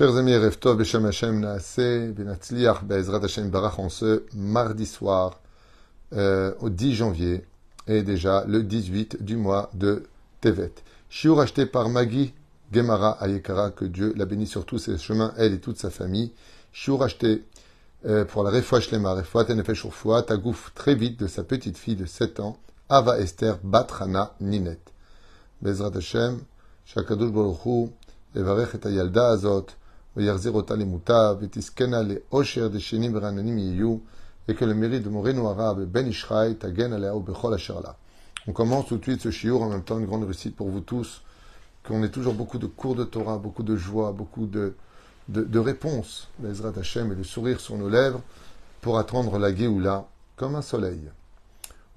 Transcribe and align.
Chers 0.00 0.16
amis, 0.16 0.34
Reftov, 0.34 0.78
Beshem 0.78 1.04
Hashem, 1.04 1.40
Naase, 1.40 2.14
Benatzliach, 2.14 2.84
Be'ezrat 2.84 3.22
Hashem, 3.22 3.50
Barach, 3.50 3.78
en 3.78 3.90
ce 3.90 4.22
mardi 4.32 4.86
soir, 4.86 5.38
euh, 6.14 6.54
au 6.60 6.70
10 6.70 6.94
janvier, 6.94 7.44
et 7.86 8.02
déjà 8.02 8.46
le 8.46 8.62
18 8.62 9.22
du 9.22 9.36
mois 9.36 9.68
de 9.74 10.04
Tevet. 10.40 10.72
Shiur 11.10 11.38
acheté 11.38 11.66
par 11.66 11.90
Maggie 11.90 12.32
Gemara 12.72 13.22
Ayekara, 13.22 13.72
que 13.72 13.84
Dieu 13.84 14.14
la 14.16 14.24
bénisse 14.24 14.48
sur 14.48 14.64
tous 14.64 14.78
ses 14.78 14.96
chemins, 14.96 15.34
elle 15.36 15.52
et 15.52 15.60
toute 15.60 15.76
sa 15.76 15.90
famille. 15.90 16.32
Shiur 16.72 17.02
acheté 17.02 17.44
euh, 18.06 18.24
pour 18.24 18.42
la 18.42 18.50
Refoua 18.52 18.80
Shlema, 18.80 19.12
Refoua 19.12 19.44
Tenefesh 19.44 19.84
Urfoua, 19.84 20.22
Tagouf 20.22 20.72
très 20.74 20.94
vite 20.94 21.20
de 21.20 21.26
sa 21.26 21.44
petite 21.44 21.76
fille 21.76 21.96
de 21.96 22.06
7 22.06 22.40
ans, 22.40 22.56
Ava 22.88 23.18
Esther 23.20 23.58
Batrana 23.62 24.32
Ninet. 24.40 24.80
Bezrat 25.60 25.94
Hashem, 25.94 26.40
Shakadosh 26.86 27.32
Baruch 27.32 27.90
Evarech 28.34 28.76
et 28.76 28.86
Ayalda 28.86 29.32
Azot, 29.32 29.66
on 30.16 30.22
commence 38.52 38.86
tout 38.86 38.96
de 38.96 39.02
suite 39.02 39.20
ce 39.20 39.30
shiur, 39.30 39.62
en 39.62 39.68
même 39.68 39.84
temps 39.84 39.98
une 40.00 40.06
grande 40.06 40.24
réussite 40.24 40.56
pour 40.56 40.68
vous 40.68 40.80
tous, 40.80 41.22
qu'on 41.84 42.02
ait 42.02 42.08
toujours 42.08 42.34
beaucoup 42.34 42.58
de 42.58 42.66
cours 42.66 42.96
de 42.96 43.04
Torah, 43.04 43.38
beaucoup 43.38 43.62
de 43.62 43.76
joie, 43.76 44.10
beaucoup 44.10 44.46
de, 44.46 44.74
réponses, 45.58 46.28
Hashem 46.76 47.12
et 47.12 47.14
le 47.14 47.22
sourire 47.22 47.60
sur 47.60 47.76
nos 47.76 47.88
lèvres, 47.88 48.20
pour 48.80 48.98
attendre 48.98 49.38
la 49.38 49.54
Géoula 49.54 50.08
comme 50.34 50.56
un 50.56 50.62
soleil. 50.62 51.02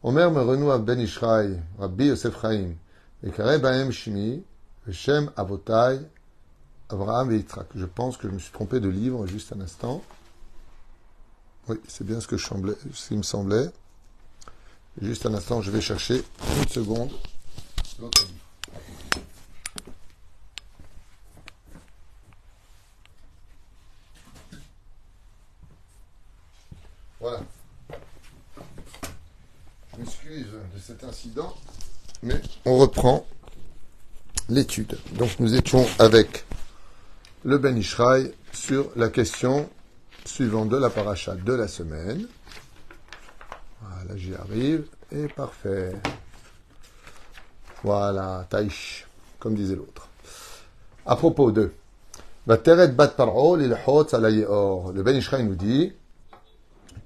Omer 0.03 0.29
Moreno 0.29 0.77
Ben 0.77 0.99
Ishraï, 0.99 1.59
Rabbi 1.79 2.07
Yosef 2.07 2.39
Chaim, 2.39 2.75
Shimi, 3.91 4.43
Veshem 4.85 5.31
Avotai, 5.35 5.99
Abraham 6.89 7.31
et 7.31 7.37
Yitzhak. 7.37 7.67
Je 7.75 7.85
pense 7.85 8.17
que 8.17 8.27
je 8.27 8.33
me 8.33 8.39
suis 8.39 8.51
trompé 8.51 8.79
de 8.79 8.89
livre 8.89 9.25
juste 9.27 9.53
un 9.53 9.61
instant. 9.61 10.03
Oui, 11.67 11.77
c'est 11.87 12.05
bien 12.05 12.19
ce 12.19 12.27
que 12.27 12.37
je 12.37 12.45
ce 12.93 13.07
qui 13.07 13.17
me 13.17 13.23
semblait. 13.23 13.71
Juste 15.01 15.25
un 15.25 15.33
instant, 15.33 15.61
je 15.61 15.71
vais 15.71 15.81
chercher 15.81 16.23
une 16.57 16.67
seconde. 16.67 17.11
Voilà. 27.19 27.39
Je 29.93 29.99
m'excuse 29.99 30.47
de 30.75 30.79
cet 30.79 31.03
incident, 31.03 31.55
mais 32.21 32.41
on 32.65 32.77
reprend 32.77 33.25
l'étude. 34.49 34.99
Donc 35.13 35.39
nous 35.39 35.55
étions 35.55 35.87
avec 35.99 36.45
le 37.45 37.57
Ben 37.57 37.77
Ishraï 37.77 38.33
sur 38.53 38.89
la 38.95 39.09
question 39.09 39.69
suivante 40.25 40.69
de 40.69 40.77
la 40.77 40.89
paracha 40.89 41.35
de 41.35 41.53
la 41.53 41.67
semaine. 41.67 42.25
Voilà, 43.81 44.15
j'y 44.15 44.33
arrive. 44.35 44.85
Et 45.11 45.27
parfait. 45.27 45.93
Voilà, 47.83 48.47
taïch, 48.49 49.05
comme 49.39 49.55
disait 49.55 49.75
l'autre. 49.75 50.07
À 51.05 51.17
propos 51.17 51.51
de 51.51 51.73
Le 52.47 52.55
Ben 55.01 55.15
Ishraï 55.15 55.43
nous 55.43 55.55
dit 55.55 55.93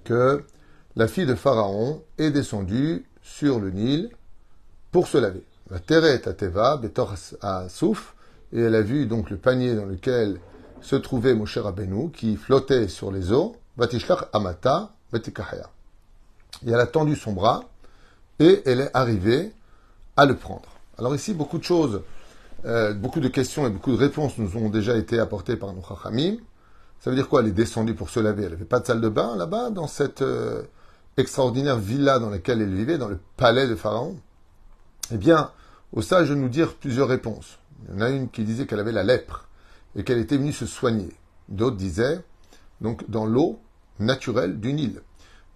que 0.04 0.44
la 0.96 1.08
fille 1.08 1.26
de 1.26 1.36
Pharaon 1.36 2.04
est 2.18 2.32
descendue 2.32 3.06
sur 3.22 3.60
le 3.60 3.72
Nil 3.72 4.12
pour 4.92 5.08
se 5.08 5.18
laver. 5.18 5.44
Vateret 5.70 6.28
ateva 6.28 6.78
betor 6.78 7.16
souf 7.70 8.16
et 8.54 8.62
elle 8.62 8.76
a 8.76 8.82
vu 8.82 9.06
donc 9.06 9.30
le 9.30 9.38
panier 9.38 9.76
dans 9.76 9.86
lequel 9.86 10.40
se 10.82 10.96
trouvait 10.96 11.34
Moshe 11.34 11.58
Rabbeinu, 11.58 12.12
qui 12.12 12.36
flottait 12.36 12.88
sur 12.88 13.12
les 13.12 13.32
eaux, 13.32 13.56
Vatishlach 13.78 14.30
Amata, 14.34 14.94
Vatikahaya. 15.12 15.70
Et 16.66 16.72
elle 16.72 16.80
a 16.80 16.88
tendu 16.88 17.16
son 17.16 17.34
bras, 17.34 17.64
et 18.40 18.62
elle 18.66 18.82
est 18.82 18.92
arrivée 18.94 19.52
à 20.16 20.26
le 20.26 20.36
prendre. 20.36 20.70
Alors 20.98 21.16
ici, 21.16 21.34
beaucoup 21.34 21.58
de 21.58 21.64
choses, 21.64 22.02
euh, 22.66 22.94
beaucoup 22.94 23.20
de 23.20 23.28
questions 23.28 23.68
et 23.68 23.70
beaucoup 23.70 23.92
de 23.92 23.98
réponses 23.98 24.38
nous 24.38 24.58
ont 24.58 24.70
déjà 24.70 24.98
été 24.98 25.20
apportées 25.20 25.58
par 25.58 25.74
nos 25.74 25.84
chachamim. 25.84 26.38
Ça 27.00 27.12
veut 27.12 27.16
dire 27.16 27.30
quoi? 27.30 27.42
Elle 27.42 27.50
est 27.50 27.52
descendue 27.52 27.94
pour 27.94 28.10
se 28.10 28.20
laver. 28.20 28.44
Elle 28.44 28.52
n'avait 28.52 28.66
pas 28.66 28.80
de 28.80 28.86
salle 28.86 29.02
de 29.02 29.10
bain 29.10 29.36
là-bas, 29.36 29.70
dans 29.70 29.88
cette 29.88 30.24
euh, 30.24 30.64
extraordinaire 31.18 31.78
villa 31.78 32.18
dans 32.20 32.30
laquelle 32.30 32.62
elle 32.62 32.74
vivait, 32.74 32.98
dans 32.98 33.08
le 33.08 33.20
palais 33.38 33.68
de 33.68 33.76
Pharaon. 33.76 34.18
Eh 35.12 35.18
bien, 35.18 35.52
au 35.94 36.02
sage 36.02 36.30
de 36.30 36.36
nous 36.36 36.50
dire 36.50 36.74
plusieurs 36.74 37.08
réponses. 37.08 37.60
Il 37.84 37.94
y 37.94 37.98
en 37.98 38.02
a 38.02 38.10
une 38.10 38.30
qui 38.30 38.44
disait 38.44 38.66
qu'elle 38.66 38.80
avait 38.80 38.92
la 38.92 39.04
lèpre 39.04 39.48
et 39.96 40.04
qu'elle 40.04 40.20
était 40.20 40.38
venue 40.38 40.54
se 40.54 40.66
soigner. 40.66 41.14
D'autres 41.50 41.78
disaient, 41.78 42.22
donc, 42.82 43.10
dans 43.10 43.26
l'eau 43.26 43.60
naturelle 44.00 44.60
du 44.60 44.74
Nil. 44.74 45.02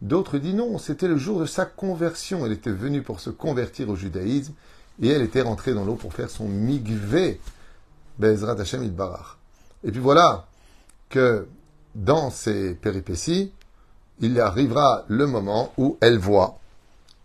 D'autres 0.02 0.38
disent 0.38 0.56
non, 0.56 0.78
c'était 0.78 1.08
le 1.08 1.18
jour 1.18 1.40
de 1.40 1.46
sa 1.46 1.66
conversion. 1.66 2.46
Elle 2.46 2.54
était 2.54 2.72
venue 2.72 3.04
pour 3.04 3.20
se 3.20 3.30
convertir 3.30 3.90
au 3.90 3.96
judaïsme 3.96 4.54
et 5.02 5.10
elle 5.10 5.22
était 5.22 5.42
rentrée 5.42 5.74
dans 5.74 5.86
l'eau 5.86 5.96
pour 5.96 6.14
faire 6.14 6.30
son 6.30 6.48
migvé, 6.48 7.40
Bezrat 8.18 8.60
Hashem 8.60 8.88
Barach. 8.90 9.38
Et 9.84 9.92
puis 9.92 10.00
voilà 10.00 10.48
que 11.10 11.48
dans 11.96 12.30
ces 12.30 12.74
péripéties, 12.76 13.52
il 14.20 14.40
arrivera 14.40 15.06
le 15.08 15.28
moment 15.28 15.74
où 15.78 15.98
elle 16.02 16.18
voit, 16.18 16.60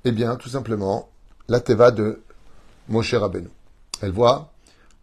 eh 0.05 0.13
bien, 0.13 0.37
tout 0.37 0.49
simplement, 0.49 1.09
la 1.49 1.61
teva 1.61 1.91
de 1.91 2.21
Moshe 2.89 3.15
Rabbeinu. 3.15 3.49
Elle 4.01 4.13
voit 4.13 4.51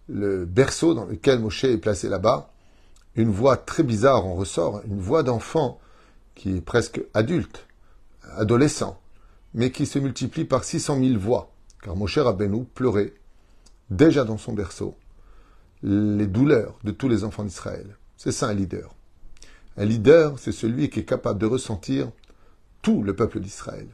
le 0.09 0.45
berceau 0.45 0.93
dans 0.93 1.05
lequel 1.05 1.39
Moshe 1.39 1.63
est 1.63 1.77
placé 1.77 2.09
là-bas, 2.09 2.51
une 3.15 3.31
voix 3.31 3.57
très 3.57 3.83
bizarre 3.83 4.25
en 4.25 4.35
ressort, 4.35 4.81
une 4.85 4.99
voix 4.99 5.23
d'enfant 5.23 5.79
qui 6.35 6.57
est 6.57 6.61
presque 6.61 7.01
adulte, 7.13 7.67
adolescent, 8.35 8.99
mais 9.53 9.71
qui 9.71 9.85
se 9.85 9.99
multiplie 9.99 10.45
par 10.45 10.63
600 10.63 10.99
000 10.99 11.19
voix, 11.19 11.51
car 11.81 11.95
Moshe 11.95 12.17
Rabbeinu 12.17 12.65
pleurait 12.65 13.13
déjà 13.89 14.23
dans 14.23 14.37
son 14.37 14.53
berceau 14.53 14.95
les 15.83 16.27
douleurs 16.27 16.77
de 16.83 16.91
tous 16.91 17.09
les 17.09 17.23
enfants 17.23 17.43
d'Israël. 17.43 17.97
C'est 18.17 18.31
ça 18.31 18.47
un 18.47 18.53
leader. 18.53 18.95
Un 19.77 19.85
leader, 19.85 20.39
c'est 20.39 20.51
celui 20.51 20.89
qui 20.89 21.01
est 21.01 21.05
capable 21.05 21.39
de 21.39 21.45
ressentir 21.45 22.09
tout 22.81 23.03
le 23.03 23.15
peuple 23.15 23.39
d'Israël, 23.39 23.87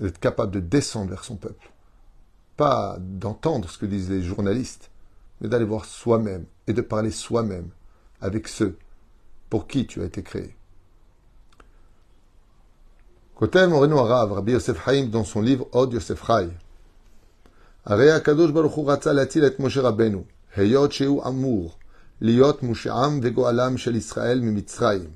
d'être 0.00 0.18
capable 0.18 0.52
de 0.52 0.60
descendre 0.60 1.10
vers 1.10 1.24
son 1.24 1.36
peuple, 1.36 1.70
pas 2.56 2.96
d'entendre 3.00 3.68
ce 3.70 3.78
que 3.78 3.86
disent 3.86 4.10
les 4.10 4.22
journalistes, 4.22 4.90
mais 5.41 5.47
d'aller 5.47 5.65
voir 5.65 5.85
soi-même 5.85 6.45
et 6.67 6.73
de 6.73 6.81
parler 6.81 7.11
soi-même 7.11 7.69
avec 8.21 8.47
ceux 8.47 8.77
pour 9.49 9.67
qui 9.67 9.87
tu 9.87 10.01
as 10.01 10.05
été 10.05 10.21
créé. 10.21 10.55
Kotel 13.35 13.69
Moreno 13.69 13.99
Arav, 13.99 14.33
Rabbi 14.33 14.51
Yosef 14.51 14.87
Haïm, 14.87 15.09
dans 15.09 15.23
son 15.23 15.41
livre 15.41 15.67
Od 15.71 15.93
Yosef 15.93 16.25
Chai. 16.25 16.49
הרי 17.85 18.11
הקדוש 18.11 18.51
ברוך 18.51 18.73
הוא 18.73 18.91
רצה 18.91 19.13
להציל 19.13 19.45
את 19.45 19.59
משה 19.59 19.81
רבנו, 19.81 20.23
היות 20.55 20.91
שהוא 20.91 21.27
אמור 21.27 21.77
להיות 22.21 22.63
מושעם 22.63 23.19
וגואלם 23.23 23.77
של 23.77 23.95
ישראל 23.95 24.39
ממצרים. 24.41 25.09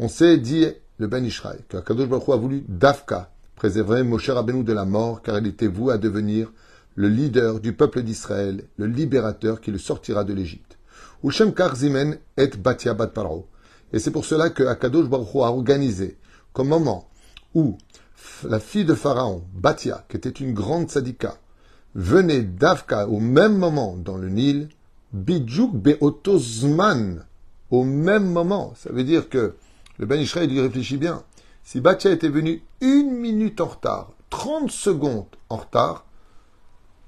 On 0.00 0.08
sait, 0.08 0.38
dit 0.38 0.66
le 0.98 1.06
Ben 1.06 1.24
Ishraï, 1.24 1.58
que 1.68 1.76
Kadosh 1.76 2.08
Baruch 2.08 2.26
Hu 2.26 2.32
a 2.32 2.36
voulu 2.36 2.64
d'Afka 2.68 3.30
préserver 3.54 4.02
Moshe 4.02 4.28
Rabbeinu 4.30 4.64
de 4.64 4.72
la 4.72 4.84
mort, 4.84 5.22
car 5.22 5.38
il 5.38 5.46
était 5.46 5.68
voué 5.68 5.94
à 5.94 5.98
devenir 5.98 6.52
le 6.99 7.07
leader 7.07 7.61
du 7.61 7.71
peuple 7.71 8.03
d'Israël, 8.03 8.65
le 8.75 8.85
libérateur 8.85 9.61
qui 9.61 9.71
le 9.71 9.77
sortira 9.77 10.25
de 10.25 10.33
l'Égypte. 10.33 10.77
Ushem 11.23 11.53
Karzimen 11.53 12.17
et 12.35 12.47
Batia 12.47 12.93
Bat 12.93 13.07
Paro. 13.07 13.47
Et 13.93 13.99
c'est 13.99 14.11
pour 14.11 14.25
cela 14.25 14.49
que 14.49 14.63
Akadosh 14.63 15.07
Baruch 15.07 15.33
Hu 15.33 15.37
a 15.37 15.49
organisé, 15.49 16.17
comme 16.51 16.67
moment 16.67 17.07
où 17.55 17.77
la 18.43 18.59
fille 18.59 18.83
de 18.83 18.95
Pharaon, 18.95 19.45
Batia, 19.53 20.03
qui 20.09 20.17
était 20.17 20.29
une 20.29 20.53
grande 20.53 20.91
sadika, 20.91 21.37
venait 21.95 22.41
d'Afka 22.41 23.07
au 23.07 23.21
même 23.21 23.57
moment 23.57 23.95
dans 23.95 24.17
le 24.17 24.27
Nil, 24.27 24.67
Bidjouk 25.13 25.73
Beotozman, 25.73 27.23
au 27.71 27.85
même 27.85 28.29
moment. 28.29 28.73
Ça 28.75 28.91
veut 28.91 29.05
dire 29.05 29.29
que 29.29 29.55
le 29.99 30.05
Ben 30.05 30.19
Israël 30.19 30.49
lui 30.49 30.59
réfléchit 30.59 30.97
bien. 30.97 31.23
Si 31.63 31.79
Batia 31.79 32.11
était 32.11 32.27
venu 32.27 32.61
une 32.81 33.11
minute 33.11 33.61
en 33.61 33.67
retard, 33.67 34.11
30 34.31 34.69
secondes 34.69 35.27
en 35.47 35.55
retard, 35.55 36.05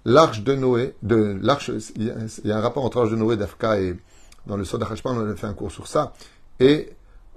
l'arche 0.06 0.44
de 0.44 0.56
Noé, 0.56 0.96
de 1.04 1.38
l'arche, 1.42 1.72
il 1.96 2.14
y 2.44 2.52
a 2.52 2.58
un 2.58 2.62
rapport 2.62 2.86
entre 2.86 3.00
l'arche 3.00 3.12
de 3.12 3.16
Noé 3.16 3.38
d'Afka 3.38 3.80
et 3.80 3.96
dans 4.48 4.58
le 4.58 4.66
Soda 4.66 4.88
Hashpan, 4.90 5.16
on 5.16 5.30
a 5.30 5.36
fait 5.36 5.48
un 5.48 5.54
cours 5.54 5.72
sur 5.72 5.88
ça, 5.88 6.14
et 6.60 6.90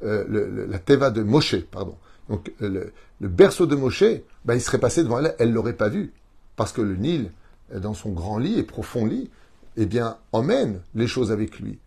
euh, 0.02 0.24
le, 0.28 0.66
la 0.66 0.78
Teva 0.78 1.10
de 1.10 1.22
Moshe, 1.22 1.60
pardon. 1.70 1.96
Donc 2.28 2.52
le, 2.60 2.92
le 3.20 3.28
berceau 3.28 3.66
de 3.66 3.76
Moshe, 3.76 4.04
ben, 4.44 4.54
il 4.54 4.60
serait 4.60 4.78
passé 4.78 5.02
devant 5.02 5.18
elle, 5.18 5.34
elle 5.38 5.52
l'aurait 5.52 5.74
pas 5.74 5.88
vu, 5.88 6.12
parce 6.56 6.72
que 6.72 6.80
le 6.80 6.96
Nil, 6.96 7.30
dans 7.74 7.94
son 7.94 8.10
grand 8.10 8.38
lit 8.38 8.58
et 8.58 8.62
profond 8.62 9.04
lit, 9.06 9.30
eh 9.76 9.86
bien, 9.86 10.18
emmène 10.32 10.80
les 10.94 11.06
choses 11.06 11.32
avec 11.32 11.58
lui. 11.58 11.78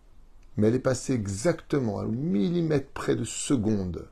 Mais 0.56 0.68
elle 0.68 0.74
est 0.74 0.80
passée 0.80 1.14
exactement 1.14 1.98
à 1.98 2.02
un 2.02 2.08
millimètre 2.08 2.90
près 2.90 3.16
de 3.16 3.24
seconde, 3.24 4.06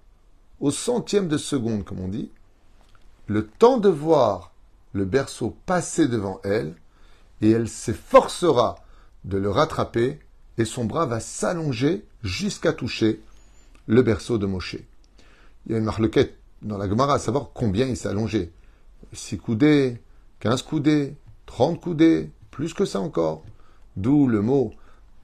au 0.60 0.70
centième 0.70 1.28
de 1.28 1.36
seconde, 1.36 1.84
comme 1.84 2.00
on 2.00 2.08
dit, 2.08 2.30
le 3.26 3.46
temps 3.46 3.78
de 3.78 3.88
voir 3.88 4.52
le 4.96 5.04
berceau 5.04 5.56
passer 5.66 6.08
devant 6.08 6.40
elle, 6.42 6.74
et 7.42 7.50
elle 7.50 7.68
s'efforcera 7.68 8.76
de 9.24 9.36
le 9.38 9.50
rattraper, 9.50 10.18
et 10.58 10.64
son 10.64 10.84
bras 10.84 11.06
va 11.06 11.20
s'allonger 11.20 12.04
jusqu'à 12.22 12.72
toucher 12.72 13.22
le 13.86 14.02
berceau 14.02 14.38
de 14.38 14.46
Moshe. 14.46 14.76
Il 15.66 15.72
y 15.72 15.74
a 15.74 15.78
une 15.78 15.84
marloquette 15.84 16.38
dans 16.62 16.78
la 16.78 16.88
Gemara 16.88 17.14
à 17.14 17.18
savoir 17.18 17.50
combien 17.52 17.86
il 17.86 17.96
s'est 17.96 18.08
allongé. 18.08 18.52
6 19.12 19.38
coudées, 19.38 20.00
15 20.40 20.62
coudées, 20.62 21.14
30 21.44 21.80
coudées, 21.80 22.30
plus 22.50 22.72
que 22.72 22.84
ça 22.84 23.00
encore. 23.00 23.44
D'où 23.96 24.26
le 24.26 24.40
mot 24.40 24.72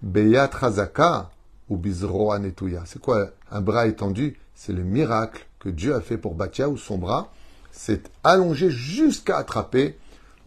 Beyat 0.02 0.50
Razaka 0.52 1.30
ou 1.68 1.76
Bizroa 1.76 2.38
Netuya. 2.38 2.82
C'est 2.86 3.00
quoi 3.00 3.30
un 3.50 3.60
bras 3.60 3.86
étendu? 3.86 4.38
C'est 4.54 4.72
le 4.72 4.82
miracle 4.82 5.46
que 5.58 5.68
Dieu 5.68 5.94
a 5.94 6.00
fait 6.00 6.18
pour 6.18 6.34
Batia 6.34 6.68
où 6.68 6.76
son 6.76 6.98
bras 6.98 7.32
s'est 7.72 8.02
allongé 8.22 8.70
jusqu'à 8.70 9.38
attraper 9.38 9.98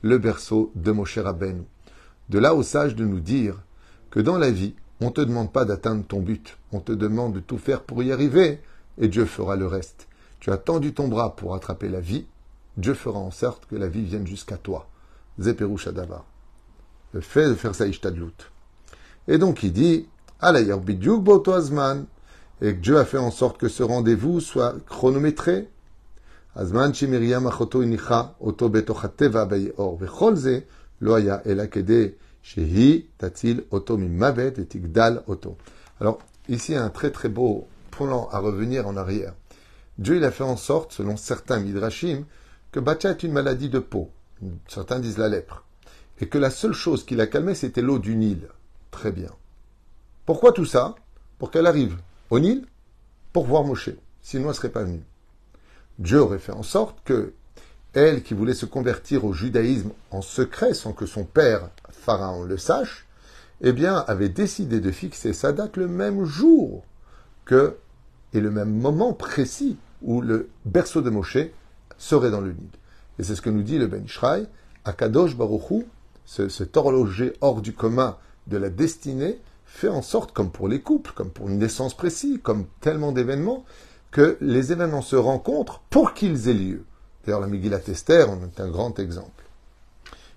le 0.02 0.18
berceau 0.18 0.72
de 0.76 0.92
Moshe 0.92 1.18
Rabbeinu. 1.18 1.64
De 2.30 2.40
là 2.40 2.56
au 2.56 2.64
sage 2.64 2.96
de 2.96 3.04
nous 3.04 3.20
dire 3.20 3.58
que 4.12 4.20
dans 4.22 4.38
la 4.38 4.52
vie, 4.52 4.76
on 5.02 5.08
ne 5.08 5.12
te 5.12 5.22
demande 5.22 5.52
pas 5.52 5.66
d'atteindre 5.66 6.06
ton 6.06 6.22
but, 6.22 6.58
on 6.72 6.80
te 6.80 6.94
demande 6.94 7.34
de 7.34 7.40
tout 7.42 7.58
faire 7.58 7.82
pour 7.82 8.02
y 8.02 8.12
arriver, 8.12 8.62
et 8.98 9.10
Dieu 9.10 9.26
fera 9.26 9.58
le 9.58 9.68
reste. 9.68 10.08
Tu 10.40 10.52
as 10.52 10.58
tendu 10.58 10.94
ton 10.94 11.10
bras 11.10 11.36
pour 11.36 11.54
attraper 11.54 11.90
la 11.90 12.00
vie, 12.00 12.26
Dieu 12.78 12.94
fera 12.94 13.20
en 13.20 13.32
sorte 13.32 13.66
que 13.66 13.76
la 13.76 13.88
vie 13.88 14.04
vienne 14.04 14.28
jusqu'à 14.28 14.58
toi. 14.58 14.88
Zeperu. 15.40 15.76
Le 17.12 17.22
fait 17.22 17.50
de 17.50 17.56
faire 17.56 17.76
ça. 17.76 17.86
Et 19.28 19.38
donc 19.38 19.64
il 19.64 19.74
dit, 19.74 20.08
Alayar 20.40 20.80
bidyuk 20.80 21.24
boto 21.24 21.54
azman, 21.54 22.06
et 22.62 22.74
que 22.74 22.80
Dieu 22.80 22.98
a 22.98 23.06
fait 23.06 23.18
en 23.18 23.32
sorte 23.32 23.58
que 23.58 23.68
ce 23.68 23.84
rendez-vous 23.84 24.40
soit 24.40 24.76
chronométré. 24.88 25.68
Alors, 36.00 36.20
ici, 36.48 36.76
un 36.76 36.90
très 36.90 37.12
très 37.12 37.28
beau 37.28 37.68
plan 37.92 38.30
à 38.32 38.40
revenir 38.40 38.88
en 38.88 38.96
arrière. 38.96 39.34
Dieu, 39.98 40.16
il 40.16 40.24
a 40.24 40.32
fait 40.32 40.46
en 40.46 40.56
sorte, 40.56 40.94
selon 40.94 41.18
certains 41.18 41.60
midrashim, 41.60 42.24
que 42.72 42.80
Bacha 42.80 43.10
est 43.10 43.24
une 43.24 43.34
maladie 43.34 43.70
de 43.70 43.80
peau. 43.80 44.10
Certains 44.70 45.00
disent 45.00 45.18
la 45.18 45.28
lèpre. 45.28 45.66
Et 46.22 46.30
que 46.30 46.38
la 46.38 46.52
seule 46.52 46.74
chose 46.74 47.06
qui 47.06 47.16
l'a 47.16 47.28
calmée, 47.28 47.56
c'était 47.56 47.82
l'eau 47.82 48.00
du 48.00 48.16
Nil. 48.16 48.48
Très 48.92 49.12
bien. 49.12 49.32
Pourquoi 50.26 50.54
tout 50.54 50.66
ça? 50.66 50.96
Pour 51.38 51.52
qu'elle 51.52 51.68
arrive 51.68 51.98
au 52.30 52.40
Nil? 52.40 52.66
Pour 53.34 53.46
voir 53.46 53.66
Moshe. 53.66 53.90
Sinon, 54.22 54.44
elle 54.44 54.50
ne 54.50 54.54
serait 54.54 54.70
pas 54.70 54.84
venue. 54.84 55.04
Dieu 56.00 56.20
aurait 56.20 56.40
fait 56.40 56.52
en 56.52 56.64
sorte 56.64 56.98
que 57.06 57.34
elle, 57.94 58.24
qui 58.24 58.34
voulait 58.34 58.54
se 58.54 58.66
convertir 58.66 59.24
au 59.24 59.32
judaïsme 59.32 59.92
en 60.12 60.22
secret 60.22 60.74
sans 60.74 60.92
que 60.92 61.06
son 61.06 61.24
père, 61.24 61.70
Pharaon, 61.90 62.44
le 62.44 62.58
sache, 62.58 63.06
eh 63.62 63.72
bien, 63.72 64.04
avait 64.08 64.30
décidé 64.30 64.82
de 64.82 64.92
fixer 64.92 65.32
sa 65.32 65.54
date 65.54 65.78
le 65.78 65.88
même 65.88 66.26
jour 66.26 66.84
que, 67.46 67.78
et 68.34 68.42
le 68.42 68.52
même 68.52 68.74
moment 68.74 69.14
précis 69.14 69.78
où 70.02 70.22
le 70.22 70.50
berceau 70.66 71.02
de 71.02 71.10
Moshe 71.10 71.38
serait 71.98 72.32
dans 72.32 72.42
le 72.42 72.52
Nil. 72.52 72.70
Et 73.18 73.24
c'est 73.24 73.36
ce 73.36 73.42
que 73.42 73.50
nous 73.50 73.64
dit 73.64 73.78
le 73.78 73.88
Ben 73.88 74.04
Ishraï, 74.04 74.48
Akadosh 74.84 75.38
Baruchou, 75.38 75.86
ce, 76.26 76.50
cet 76.50 76.76
horloger 76.76 77.34
hors 77.40 77.62
du 77.62 77.72
commun 77.72 78.18
de 78.48 78.58
la 78.58 78.70
destinée, 78.70 79.40
fait 79.66 79.88
en 79.88 80.02
sorte, 80.02 80.34
comme 80.34 80.52
pour 80.52 80.68
les 80.68 80.82
couples, 80.82 81.12
comme 81.16 81.30
pour 81.30 81.48
une 81.50 81.60
naissance 81.60 81.96
précise, 81.96 82.40
comme 82.44 82.66
tellement 82.82 83.14
d'événements, 83.14 83.64
que 84.16 84.38
les 84.40 84.72
événements 84.72 85.02
se 85.02 85.18
rencontrent 85.18 85.82
pour 85.90 86.14
qu'ils 86.14 86.48
aient 86.48 86.54
lieu. 86.54 86.86
D'ailleurs, 87.26 87.42
la 87.42 87.48
Megillat 87.48 87.82
Esther 87.90 88.30
en 88.30 88.42
est 88.44 88.62
un 88.62 88.70
grand 88.70 88.98
exemple. 88.98 89.44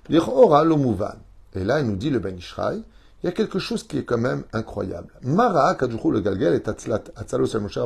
L'Ichora 0.09 0.65
l'Omuvan. 0.65 1.15
Et 1.55 1.63
là, 1.63 1.79
il 1.79 1.87
nous 1.87 1.95
dit 1.95 2.11
le 2.11 2.19
Ben 2.19 2.37
Ishraï, 2.37 2.83
il 3.23 3.27
y 3.27 3.29
a 3.29 3.33
quelque 3.33 3.61
chose 3.61 3.85
qui 3.85 3.97
est 3.99 4.03
quand 4.03 4.19
même 4.19 4.43
incroyable. 4.53 5.13
Mara, 5.23 5.77
Kadjouchou 5.77 6.11
le 6.11 6.19
Galgal 6.19 6.55
et 6.55 6.63
Atzalos 7.15 7.55
el 7.55 7.61
Moshe 7.61 7.79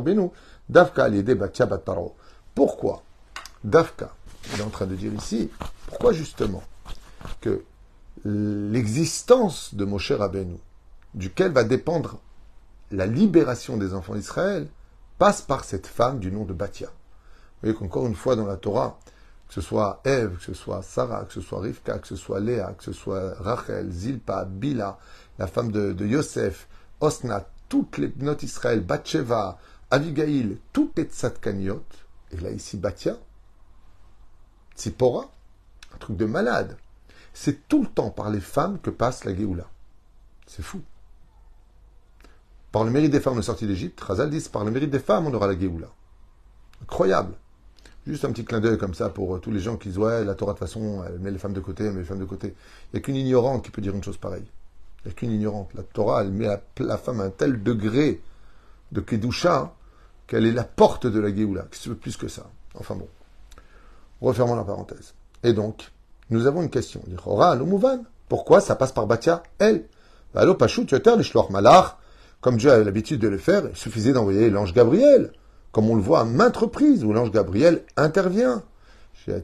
Davka 0.67 1.05
al 1.05 1.23
Batia. 1.23 1.69
Pourquoi 2.55 3.03
Davka, 3.63 4.15
il 4.55 4.61
est 4.61 4.65
en 4.65 4.71
train 4.71 4.87
de 4.87 4.95
dire 4.95 5.13
ici, 5.13 5.51
pourquoi 5.89 6.15
justement 6.15 6.63
que 7.43 7.65
l'existence 8.25 9.75
de 9.75 9.85
Moshe 9.85 10.13
Rabbeinu, 10.13 10.57
duquel 11.13 11.53
va 11.53 11.65
dépendre 11.65 12.19
la 12.91 13.05
libération 13.05 13.77
des 13.77 13.93
enfants 13.93 14.15
d'Israël, 14.15 14.69
passe 15.23 15.41
par 15.41 15.65
cette 15.65 15.87
femme 15.87 16.19
du 16.19 16.33
nom 16.33 16.45
de 16.45 16.53
Batia. 16.53 16.89
Vous 16.89 17.61
voyez 17.63 17.77
qu'encore 17.77 18.09
une 18.09 18.17
fois 18.17 18.35
dans 18.35 18.45
la 18.45 18.57
Torah, 18.57 18.99
que 19.47 19.55
ce 19.55 19.61
soit 19.61 20.01
Ève, 20.03 20.37
que 20.39 20.43
ce 20.43 20.53
soit 20.53 20.83
Sarah, 20.83 21.27
que 21.27 21.33
ce 21.33 21.41
soit 21.41 21.61
Rivka, 21.61 22.01
que 22.01 22.09
ce 22.09 22.17
soit 22.17 22.41
Léa, 22.41 22.75
que 22.77 22.83
ce 22.83 22.93
soit 22.93 23.35
Rachel, 23.39 23.89
Zilpa, 23.93 24.45
Bila, 24.47 24.99
la 25.39 25.47
femme 25.47 25.71
de, 25.71 26.05
Yosef, 26.05 26.67
Osna, 26.99 27.47
toutes 27.69 27.99
les 27.99 28.13
notes 28.17 28.43
Israël, 28.43 28.81
Batsheva, 28.81 29.59
Avigail, 29.93 30.59
toutes 30.73 30.99
les 30.99 31.05
tzadkaniot, 31.05 31.85
et 32.33 32.39
là 32.39 32.51
ici 32.51 32.77
Batia, 32.77 33.17
Tzipora, 34.77 35.31
un 35.95 35.99
truc 35.99 36.17
de 36.17 36.27
malade. 36.27 36.77
C'est 37.33 37.69
tout 37.69 37.83
le 37.83 37.89
temps 37.89 38.11
par 38.11 38.29
les 38.29 38.41
femmes 38.41 38.81
que 38.81 38.91
passe 38.91 39.25
la 39.25 39.37
Géoula. 39.37 39.69
C'est 40.49 40.63
fou. 40.63 40.83
Par 42.73 42.85
le 42.85 42.91
mérite 42.91 43.13
des 43.13 43.21
femmes, 43.21 43.35
on 43.37 43.41
est 43.41 43.43
sorti 43.43 43.67
d'Égypte. 43.67 44.01
Razal 44.01 44.31
dit, 44.31 44.41
par 44.51 44.65
le 44.65 44.71
mérite 44.71 44.91
des 44.91 44.99
femmes, 44.99 45.27
on 45.27 45.35
aura 45.35 45.47
la 45.47 45.59
Géoula. 45.59 45.89
Incroyable. 46.83 47.35
Juste 48.07 48.25
un 48.25 48.33
petit 48.33 48.45
clin 48.45 48.61
d'œil 48.61 48.79
comme 48.79 48.95
ça 48.95 49.11
pour 49.11 49.37
euh, 49.37 49.39
tous 49.39 49.53
les 49.53 49.61
gens 49.61 49.77
qui 49.77 49.89
disent 49.89 49.99
Ouais, 49.99 50.25
la 50.25 50.35
Torah 50.35 50.55
de 50.55 50.59
toute 50.59 50.67
façon, 50.67 51.05
elle 51.07 51.21
met 51.21 51.31
les 51.31 51.39
femmes 51.39 51.53
de 51.53 51.61
côté, 51.61 51.85
elle 51.85 51.93
met 51.93 52.01
les 52.01 52.05
femmes 52.05 52.19
de 52.19 52.25
côté. 52.25 52.49
Il 52.49 52.97
n'y 52.97 52.99
a 52.99 53.03
qu'une 53.03 53.15
ignorante 53.15 53.65
qui 53.65 53.71
peut 53.71 53.83
dire 53.83 53.95
une 53.95 54.03
chose 54.03 54.17
pareille. 54.17 54.47
Il 55.05 55.09
n'y 55.09 55.13
a 55.13 55.15
qu'une 55.15 55.31
ignorante. 55.31 55.71
La 55.75 55.83
Torah, 55.83 56.23
elle 56.23 56.33
met 56.33 56.49
la, 56.79 56.99
femme 56.99 57.21
à 57.21 57.25
un 57.25 57.31
tel 57.31 57.63
degré 57.63 58.21
de 58.91 59.01
Kedusha 59.01 59.75
qu'elle 60.27 60.47
est 60.47 60.53
la 60.53 60.65
porte 60.65 61.07
de 61.07 61.21
la 61.21 61.33
Géoula. 61.33 61.67
Qu'est-ce 61.71 61.91
que 61.91 61.95
plus 61.95 62.17
que 62.17 62.27
ça 62.27 62.51
Enfin 62.75 62.97
bon. 62.97 63.09
Refermons 64.21 64.57
la 64.57 64.65
parenthèse. 64.65 65.15
Et 65.45 65.53
donc, 65.53 65.93
nous 66.31 66.47
avons 66.47 66.63
une 66.63 66.71
question. 66.71 67.03
Pourquoi 68.29 68.61
ça 68.61 68.77
passe 68.77 68.93
par 68.93 69.07
Batia 69.07 69.43
Elle? 69.59 69.85
Allo 70.35 70.55
Pachut 70.55 70.87
Yoter, 70.91 71.15
les 71.17 71.41
Malach. 71.51 71.99
Comme 72.43 72.59
Dieu 72.59 72.71
a 72.71 72.79
l'habitude 72.79 73.21
de 73.21 73.29
le 73.29 73.39
faire, 73.39 73.63
il 73.71 73.77
suffisait 73.77 74.13
d'envoyer 74.13 74.51
l'ange 74.51 74.75
Gabriel 74.75 75.33
comme 75.71 75.89
on 75.89 75.95
le 75.95 76.03
voit 76.03 76.21
à 76.21 76.25
maintes 76.25 76.59
reprises 76.59 77.05
où 77.05 77.13
l'ange 77.13 77.31
Gabriel 77.31 77.83
intervient. 77.97 78.63
Il 79.27 79.43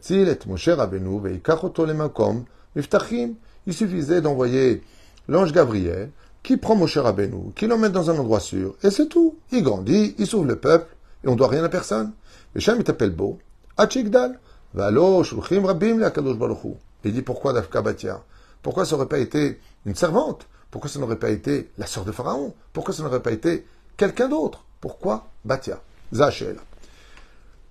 suffisait 3.73 4.21
d'envoyer 4.21 4.83
l'ange 5.29 5.53
Gabriel 5.53 6.11
qui 6.43 6.57
prend 6.57 6.75
Moshe 6.77 6.99
Rabbeinu, 6.99 7.53
qui 7.55 7.67
l'emmène 7.67 7.93
dans 7.93 8.11
un 8.11 8.19
endroit 8.19 8.41
sûr, 8.41 8.75
et 8.83 8.91
c'est 8.91 9.07
tout. 9.07 9.37
Il 9.53 9.63
grandit, 9.63 10.15
il 10.19 10.27
sauve 10.27 10.47
le 10.47 10.57
peuple, 10.57 10.95
et 11.25 11.29
on 11.29 11.33
ne 11.33 11.37
doit 11.37 11.49
rien 11.49 11.65
à 11.65 11.69
personne. 11.69 12.13
Le 12.55 12.61
Shem, 12.61 12.79
il 12.79 12.85
t'appelle 12.85 13.15
beau, 13.15 13.39
Valo, 14.75 15.25
Shulchim 15.25 15.65
Rabim, 15.65 16.03
Akadosh 16.03 16.37
Baruchu. 16.37 16.75
Il 17.05 17.13
dit 17.13 17.23
pourquoi 17.23 17.53
Dafka 17.53 17.81
Batia? 17.81 18.23
Pourquoi 18.63 18.85
ça 18.85 18.97
n'aurait 18.97 19.09
pas 19.09 19.19
été 19.19 19.61
une 19.87 19.95
servante? 19.95 20.47
Pourquoi 20.71 20.91
ça 20.91 20.99
n'aurait 20.99 21.19
pas 21.19 21.31
été 21.31 21.71
la 21.79 21.87
sœur 21.87 22.05
de 22.05 22.13
Pharaon? 22.13 22.55
Pourquoi 22.73 22.95
ça 22.95 23.03
n'aurait 23.03 23.23
pas 23.23 23.33
été 23.33 23.67
quelqu'un 23.97 24.29
d'autre? 24.29 24.65
Pourquoi 24.81 25.29
Batia 25.45 25.81
Zachel. 26.13 26.57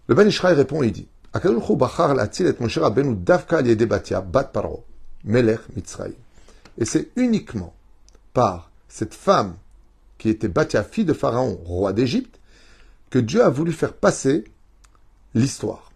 Le 0.08 0.16
Ben 0.16 0.27
Ishraï 0.27 0.54
répond 0.54 0.84
et 0.84 0.92
dit 0.92 1.08
Et 6.77 6.86
c'est 6.86 7.10
uniquement 7.16 7.74
par 8.34 8.72
cette 8.88 9.13
femme 9.13 9.56
qui 10.18 10.30
était 10.30 10.48
Batia, 10.48 10.84
fille 10.84 11.06
de 11.06 11.13
Pharaon, 11.13 11.60
roi 11.66 11.94
d'Égypte, 11.94 12.39
que 13.10 13.20
Dieu 13.20 13.44
a 13.44 13.50
voulu 13.50 13.72
faire 13.72 13.94
passer 13.94 14.46
l'histoire. 15.34 15.92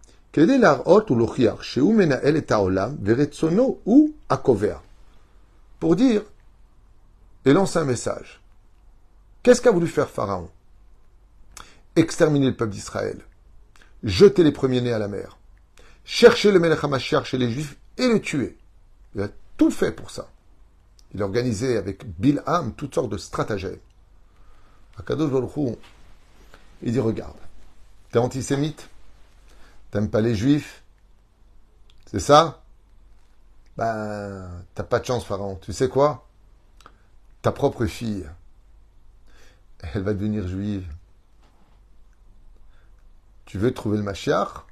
Pour 5.80 5.96
dire 5.96 6.22
et 7.44 7.52
lancer 7.52 7.78
un 7.78 7.84
message. 7.84 8.40
Qu'est-ce 9.42 9.60
qu'a 9.60 9.70
voulu 9.70 9.86
faire 9.86 10.08
Pharaon? 10.08 10.50
Exterminer 11.96 12.46
le 12.46 12.56
peuple 12.56 12.72
d'Israël, 12.72 13.20
jeter 14.02 14.44
les 14.44 14.52
premiers-nés 14.52 14.92
à 14.92 14.98
la 14.98 15.08
mer, 15.08 15.38
chercher 16.04 16.52
le 16.52 16.58
Melech 16.58 16.80
chez 17.24 17.38
les 17.38 17.50
Juifs 17.50 17.76
et 17.98 18.08
le 18.08 18.20
tuer. 18.20 18.56
Il 19.14 19.22
a 19.22 19.28
tout 19.56 19.70
fait 19.70 19.92
pour 19.92 20.10
ça. 20.10 20.28
Il 21.14 21.20
a 21.20 21.24
organisé 21.24 21.76
avec 21.76 22.06
Bilham 22.18 22.74
toutes 22.74 22.94
sortes 22.94 23.10
de 23.10 23.18
stratagèmes. 23.18 23.80
Akadosh 24.98 25.30
il 26.82 26.92
dit 26.92 27.00
regarde, 27.00 27.36
t'es 28.10 28.18
antisémite, 28.18 28.88
t'aimes 29.90 30.10
pas 30.10 30.20
les 30.20 30.34
Juifs, 30.34 30.82
c'est 32.06 32.20
ça? 32.20 32.62
Ben, 33.76 34.64
t'as 34.74 34.82
pas 34.82 34.98
de 34.98 35.04
chance, 35.06 35.24
Pharaon. 35.24 35.56
Tu 35.62 35.72
sais 35.72 35.88
quoi? 35.88 36.28
Ta 37.42 37.50
propre 37.50 37.86
fille, 37.86 38.24
elle 39.82 40.02
va 40.02 40.14
devenir 40.14 40.46
juive. 40.46 40.86
Tu 43.46 43.58
veux 43.58 43.74
trouver 43.74 43.98
le 43.98 44.04
Mashiach? 44.04 44.64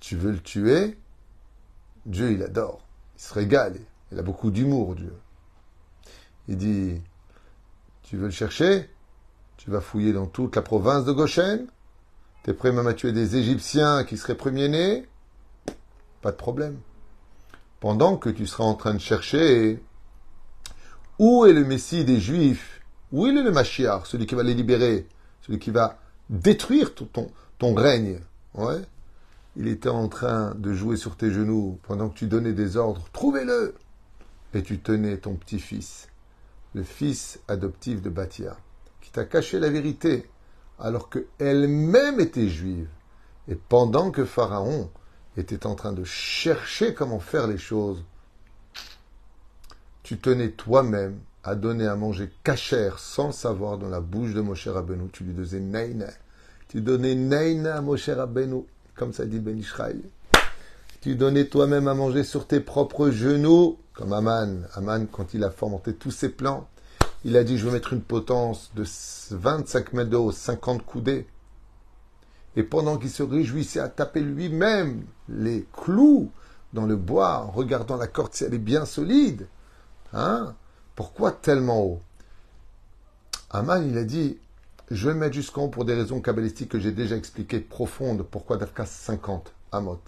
Tu 0.00 0.16
veux 0.16 0.32
le 0.32 0.40
tuer? 0.40 0.98
Dieu, 2.06 2.32
il 2.32 2.42
adore. 2.42 2.84
Il 3.16 3.22
se 3.22 3.32
régale. 3.32 3.76
Il 4.10 4.18
a 4.18 4.22
beaucoup 4.22 4.50
d'humour, 4.50 4.96
Dieu. 4.96 5.14
Il 6.48 6.56
dit 6.56 7.00
Tu 8.02 8.16
veux 8.16 8.26
le 8.26 8.32
chercher? 8.32 8.90
Tu 9.58 9.70
vas 9.70 9.80
fouiller 9.80 10.12
dans 10.12 10.26
toute 10.26 10.56
la 10.56 10.62
province 10.62 11.04
de 11.04 11.12
Goshen? 11.12 11.68
Tu 12.42 12.50
es 12.50 12.54
prêt 12.54 12.72
même 12.72 12.86
à 12.86 12.94
tuer 12.94 13.12
des 13.12 13.36
Égyptiens 13.36 14.02
qui 14.04 14.16
seraient 14.16 14.36
premiers-nés? 14.36 15.06
Pas 16.20 16.32
de 16.32 16.36
problème. 16.36 16.80
Pendant 17.78 18.16
que 18.16 18.28
tu 18.28 18.46
seras 18.46 18.64
en 18.64 18.74
train 18.74 18.94
de 18.94 18.98
chercher 18.98 19.80
où 21.18 21.46
est 21.46 21.52
le 21.52 21.64
Messie 21.64 22.04
des 22.04 22.20
Juifs? 22.20 22.80
Où 23.10 23.26
est 23.26 23.32
le 23.32 23.50
Mashiach, 23.50 24.06
celui 24.06 24.26
qui 24.26 24.34
va 24.34 24.42
les 24.42 24.54
libérer, 24.54 25.06
celui 25.40 25.58
qui 25.58 25.70
va 25.70 25.98
détruire 26.30 26.92
ton, 26.94 27.74
règne? 27.74 28.20
Il 29.56 29.66
était 29.66 29.88
en 29.88 30.08
train 30.08 30.54
de 30.54 30.72
jouer 30.72 30.96
sur 30.96 31.16
tes 31.16 31.30
genoux 31.30 31.78
pendant 31.82 32.08
que 32.08 32.18
tu 32.18 32.26
donnais 32.26 32.52
des 32.52 32.76
ordres. 32.76 33.08
Trouvez-le 33.12 33.74
Et 34.54 34.62
tu 34.62 34.78
tenais 34.78 35.16
ton 35.16 35.34
petit-fils, 35.34 36.08
le 36.74 36.82
fils 36.82 37.40
adoptif 37.48 38.00
de 38.02 38.10
Bathia, 38.10 38.56
qui 39.00 39.10
t'a 39.10 39.24
caché 39.24 39.58
la 39.58 39.70
vérité, 39.70 40.28
alors 40.78 41.10
qu'elle-même 41.10 42.20
était 42.20 42.48
juive. 42.48 42.88
Et 43.48 43.56
pendant 43.56 44.10
que 44.10 44.24
Pharaon 44.24 44.90
était 45.36 45.66
en 45.66 45.74
train 45.74 45.92
de 45.92 46.04
chercher 46.04 46.94
comment 46.94 47.20
faire 47.20 47.46
les 47.46 47.58
choses, 47.58 48.04
tu 50.08 50.16
tenais 50.16 50.52
toi-même 50.52 51.18
à 51.44 51.54
donner 51.54 51.86
à 51.86 51.94
manger 51.94 52.30
cachère 52.42 52.98
sans 52.98 53.26
le 53.26 53.32
savoir 53.34 53.76
dans 53.76 53.90
la 53.90 54.00
bouche 54.00 54.32
de 54.32 54.40
Moshe 54.40 54.66
Rabbeinu. 54.66 55.10
Tu 55.12 55.22
lui 55.22 55.34
donnais 55.34 55.60
Neina. 55.60 56.06
Tu 56.66 56.80
donnais 56.80 57.14
Neina 57.14 57.76
à 57.76 57.80
Moshe 57.82 58.08
Rabbeinu, 58.08 58.62
comme 58.94 59.12
ça 59.12 59.26
dit 59.26 59.38
Ben 59.38 59.58
Ishraï. 59.58 60.00
Tu 61.02 61.14
donnais 61.14 61.44
toi-même 61.44 61.88
à 61.88 61.92
manger 61.92 62.24
sur 62.24 62.46
tes 62.46 62.60
propres 62.60 63.10
genoux, 63.10 63.76
comme 63.92 64.14
Aman. 64.14 64.66
Aman, 64.76 65.06
quand 65.12 65.34
il 65.34 65.44
a 65.44 65.50
fomenté 65.50 65.92
tous 65.92 66.10
ses 66.10 66.30
plans, 66.30 66.66
il 67.26 67.36
a 67.36 67.44
dit, 67.44 67.58
je 67.58 67.66
vais 67.66 67.72
mettre 67.72 67.92
une 67.92 68.00
potence 68.00 68.70
de 68.74 68.86
25 69.36 69.92
mètres 69.92 70.08
de 70.08 70.16
haut, 70.16 70.32
50 70.32 70.86
coudées. 70.86 71.26
Et 72.56 72.62
pendant 72.62 72.96
qu'il 72.96 73.10
se 73.10 73.22
réjouissait 73.22 73.80
à 73.80 73.90
taper 73.90 74.20
lui-même 74.20 75.04
les 75.28 75.66
clous 75.70 76.30
dans 76.72 76.86
le 76.86 76.96
bois, 76.96 77.50
regardant 77.54 77.98
la 77.98 78.06
corde 78.06 78.32
si 78.32 78.44
elle 78.44 78.54
est 78.54 78.58
bien 78.58 78.86
solide, 78.86 79.48
Hein? 80.12 80.54
Pourquoi 80.94 81.32
tellement 81.32 81.82
haut? 81.82 82.00
Aman, 83.50 83.82
il 83.86 83.96
a 83.98 84.04
dit 84.04 84.38
Je 84.90 85.08
vais 85.08 85.14
mettre 85.14 85.34
jusqu'en 85.34 85.64
haut 85.64 85.68
pour 85.68 85.84
des 85.84 85.94
raisons 85.94 86.20
kabbalistiques 86.20 86.70
que 86.70 86.78
j'ai 86.78 86.92
déjà 86.92 87.16
expliquées, 87.16 87.60
profondes. 87.60 88.22
Pourquoi 88.22 88.56
Dafka 88.56 88.86
50 88.86 89.52
Amot 89.72 90.00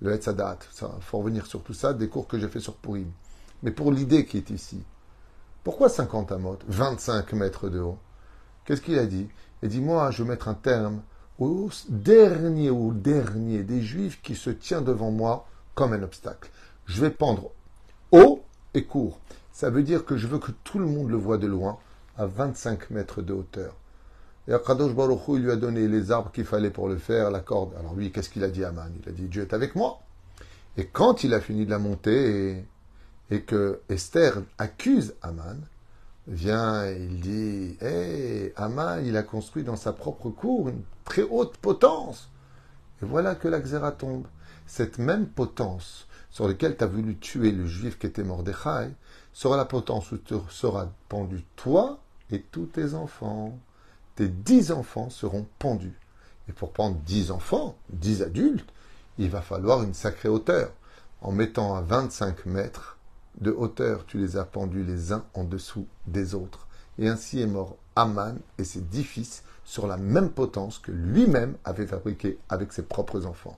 Le 0.00 0.12
Hetzadat. 0.12 0.58
Il 0.80 1.02
faut 1.02 1.18
revenir 1.18 1.46
sur 1.46 1.62
tout 1.62 1.74
ça, 1.74 1.92
des 1.92 2.08
cours 2.08 2.26
que 2.26 2.38
j'ai 2.38 2.48
fait 2.48 2.60
sur 2.60 2.76
Purim. 2.76 3.10
Mais 3.62 3.70
pour 3.70 3.92
l'idée 3.92 4.26
qui 4.26 4.38
est 4.38 4.50
ici, 4.50 4.82
pourquoi 5.62 5.88
50 5.88 6.32
Amot 6.32 6.58
25 6.68 7.32
mètres 7.34 7.68
de 7.68 7.80
haut 7.80 7.98
Qu'est-ce 8.64 8.80
qu'il 8.80 8.98
a 8.98 9.06
dit? 9.06 9.28
Il 9.62 9.66
a 9.66 9.68
dit 9.68 9.80
Moi, 9.80 10.10
je 10.10 10.22
vais 10.22 10.30
mettre 10.30 10.48
un 10.48 10.54
terme 10.54 11.02
au 11.38 11.68
dernier, 11.88 12.70
au 12.70 12.92
dernier 12.92 13.62
des 13.62 13.82
Juifs 13.82 14.22
qui 14.22 14.36
se 14.36 14.50
tient 14.50 14.82
devant 14.82 15.10
moi 15.10 15.46
comme 15.74 15.92
un 15.92 16.02
obstacle. 16.02 16.50
Je 16.86 17.00
vais 17.00 17.10
pendre 17.10 17.50
haut 18.12 18.43
et 18.74 18.84
court. 18.84 19.20
Ça 19.52 19.70
veut 19.70 19.82
dire 19.82 20.04
que 20.04 20.16
je 20.16 20.26
veux 20.26 20.38
que 20.38 20.52
tout 20.64 20.78
le 20.78 20.86
monde 20.86 21.10
le 21.10 21.16
voit 21.16 21.38
de 21.38 21.46
loin, 21.46 21.78
à 22.16 22.26
25 22.26 22.90
mètres 22.90 23.22
de 23.22 23.32
hauteur. 23.32 23.74
Et 24.46 24.52
Akadosh 24.52 24.94
Baruch 24.94 25.20
il 25.28 25.42
lui 25.42 25.50
a 25.50 25.56
donné 25.56 25.88
les 25.88 26.10
arbres 26.10 26.30
qu'il 26.30 26.44
fallait 26.44 26.70
pour 26.70 26.88
le 26.88 26.96
faire, 26.96 27.30
la 27.30 27.40
corde. 27.40 27.72
Alors 27.78 27.94
lui, 27.94 28.12
qu'est-ce 28.12 28.28
qu'il 28.28 28.44
a 28.44 28.48
dit 28.48 28.64
à 28.64 28.68
Aman? 28.68 28.90
Il 29.02 29.08
a 29.08 29.12
dit 29.12 29.24
Dieu 29.24 29.42
est 29.42 29.54
avec 29.54 29.74
moi. 29.74 30.00
Et 30.76 30.86
quand 30.86 31.24
il 31.24 31.32
a 31.34 31.40
fini 31.40 31.64
de 31.64 31.70
la 31.70 31.78
monter 31.78 32.64
et, 33.30 33.40
que 33.42 33.80
Esther 33.88 34.42
accuse 34.58 35.14
Aman, 35.22 35.56
vient 36.26 36.86
il 36.86 37.20
dit 37.20 37.76
Hé, 37.80 38.52
Aman, 38.56 39.00
il 39.04 39.16
a 39.16 39.22
construit 39.22 39.62
dans 39.62 39.76
sa 39.76 39.92
propre 39.92 40.28
cour 40.30 40.68
une 40.68 40.82
très 41.04 41.22
haute 41.22 41.56
potence. 41.56 42.28
Et 43.02 43.06
voilà 43.06 43.34
que 43.34 43.48
la 43.48 43.60
Xéra 43.60 43.92
tombe. 43.92 44.26
Cette 44.66 44.98
même 44.98 45.26
potence 45.26 46.06
sur 46.34 46.48
laquelle 46.48 46.76
tu 46.76 46.82
as 46.82 46.88
voulu 46.88 47.16
tuer 47.16 47.52
le 47.52 47.64
juif 47.64 47.96
qui 47.96 48.08
était 48.08 48.24
Mordechai, 48.24 48.90
sera 49.32 49.56
la 49.56 49.64
potence 49.64 50.10
où 50.10 50.18
tu 50.18 50.34
seras 50.50 50.88
pendu 51.08 51.44
toi 51.54 52.00
et 52.32 52.40
tous 52.40 52.66
tes 52.66 52.94
enfants. 52.94 53.56
Tes 54.16 54.26
dix 54.26 54.72
enfants 54.72 55.10
seront 55.10 55.46
pendus. 55.60 55.96
Et 56.48 56.52
pour 56.52 56.72
prendre 56.72 56.96
dix 57.06 57.30
enfants, 57.30 57.76
dix 57.88 58.20
adultes, 58.20 58.68
il 59.16 59.30
va 59.30 59.42
falloir 59.42 59.84
une 59.84 59.94
sacrée 59.94 60.28
hauteur. 60.28 60.72
En 61.20 61.30
mettant 61.30 61.76
à 61.76 61.82
25 61.82 62.46
mètres 62.46 62.98
de 63.40 63.52
hauteur, 63.52 64.04
tu 64.04 64.18
les 64.18 64.36
as 64.36 64.44
pendus 64.44 64.82
les 64.82 65.12
uns 65.12 65.24
en 65.34 65.44
dessous 65.44 65.86
des 66.08 66.34
autres. 66.34 66.66
Et 66.98 67.06
ainsi 67.06 67.40
est 67.40 67.46
mort 67.46 67.76
Aman 67.94 68.38
et 68.58 68.64
ses 68.64 68.80
dix 68.80 69.04
fils 69.04 69.44
sur 69.64 69.86
la 69.86 69.98
même 69.98 70.30
potence 70.30 70.80
que 70.80 70.90
lui-même 70.90 71.54
avait 71.64 71.86
fabriquée 71.86 72.38
avec 72.48 72.72
ses 72.72 72.82
propres 72.82 73.24
enfants. 73.24 73.56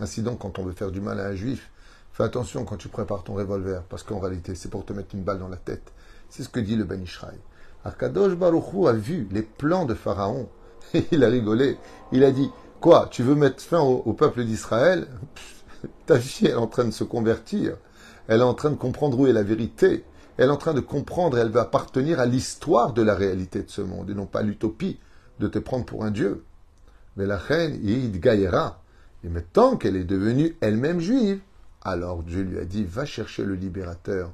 Ainsi 0.00 0.22
donc, 0.22 0.40
quand 0.40 0.58
on 0.58 0.64
veut 0.64 0.72
faire 0.72 0.90
du 0.90 1.00
mal 1.00 1.20
à 1.20 1.26
un 1.26 1.36
juif, 1.36 1.70
Fais 2.16 2.24
attention 2.24 2.64
quand 2.64 2.78
tu 2.78 2.88
prépares 2.88 3.24
ton 3.24 3.34
revolver, 3.34 3.82
parce 3.90 4.02
qu'en 4.02 4.18
réalité, 4.18 4.54
c'est 4.54 4.70
pour 4.70 4.86
te 4.86 4.94
mettre 4.94 5.14
une 5.14 5.20
balle 5.22 5.38
dans 5.38 5.50
la 5.50 5.58
tête. 5.58 5.92
C'est 6.30 6.44
ce 6.44 6.48
que 6.48 6.60
dit 6.60 6.74
le 6.74 6.84
Ben 6.84 7.02
Ishraï. 7.02 7.36
Arkadosh 7.84 8.36
Baruchou 8.36 8.88
a 8.88 8.94
vu 8.94 9.28
les 9.30 9.42
plans 9.42 9.84
de 9.84 9.92
Pharaon. 9.92 10.48
Et 10.94 11.04
il 11.12 11.22
a 11.24 11.28
rigolé. 11.28 11.76
Il 12.12 12.24
a 12.24 12.30
dit 12.30 12.50
Quoi 12.80 13.08
Tu 13.10 13.22
veux 13.22 13.34
mettre 13.34 13.62
fin 13.62 13.80
au, 13.80 14.14
peuple 14.14 14.46
d'Israël? 14.46 15.08
Ta 16.06 16.18
fille 16.18 16.48
est 16.48 16.54
en 16.54 16.68
train 16.68 16.86
de 16.86 16.90
se 16.90 17.04
convertir. 17.04 17.76
Elle 18.28 18.40
est 18.40 18.44
en 18.44 18.54
train 18.54 18.70
de 18.70 18.76
comprendre 18.76 19.20
où 19.20 19.26
est 19.26 19.34
la 19.34 19.42
vérité. 19.42 20.02
Elle 20.38 20.48
est 20.48 20.52
en 20.52 20.56
train 20.56 20.72
de 20.72 20.80
comprendre, 20.80 21.36
elle 21.36 21.50
va 21.50 21.62
appartenir 21.62 22.18
à 22.18 22.24
l'histoire 22.24 22.94
de 22.94 23.02
la 23.02 23.14
réalité 23.14 23.62
de 23.62 23.68
ce 23.68 23.82
monde 23.82 24.08
et 24.08 24.14
non 24.14 24.24
pas 24.24 24.40
l'utopie 24.40 24.98
de 25.38 25.48
te 25.48 25.58
prendre 25.58 25.84
pour 25.84 26.02
un 26.02 26.10
dieu. 26.10 26.46
Mais 27.18 27.26
la 27.26 27.36
reine, 27.36 27.78
il 27.82 28.18
gaillera. 28.20 28.80
Et 29.22 29.28
maintenant 29.28 29.76
qu'elle 29.76 29.96
est 29.96 30.04
devenue 30.04 30.56
elle-même 30.62 31.00
juive, 31.00 31.40
alors 31.85 32.23
Dieu 32.23 32.41
lui 32.41 32.59
a 32.59 32.65
dit, 32.65 32.83
va 32.83 33.05
chercher 33.05 33.43
le 33.43 33.55
libérateur 33.55 34.31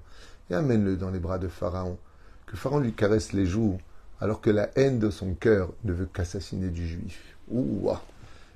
et 0.50 0.54
amène-le 0.54 0.98
dans 0.98 1.10
les 1.10 1.20
bras 1.20 1.40
de 1.40 1.48
Pharaon, 1.48 1.98
que 2.46 2.58
Pharaon 2.58 2.80
lui 2.80 2.94
caresse 2.94 3.34
les 3.34 3.46
joues, 3.46 3.78
alors 4.20 4.42
que 4.42 4.50
la 4.50 4.70
haine 4.76 5.00
de 5.00 5.10
son 5.10 5.34
cœur 5.34 5.74
ne 5.84 5.94
veut 5.94 6.08
qu'assassiner 6.12 6.70
du 6.70 6.88
juif. 6.88 7.22
Ouah 7.50 8.02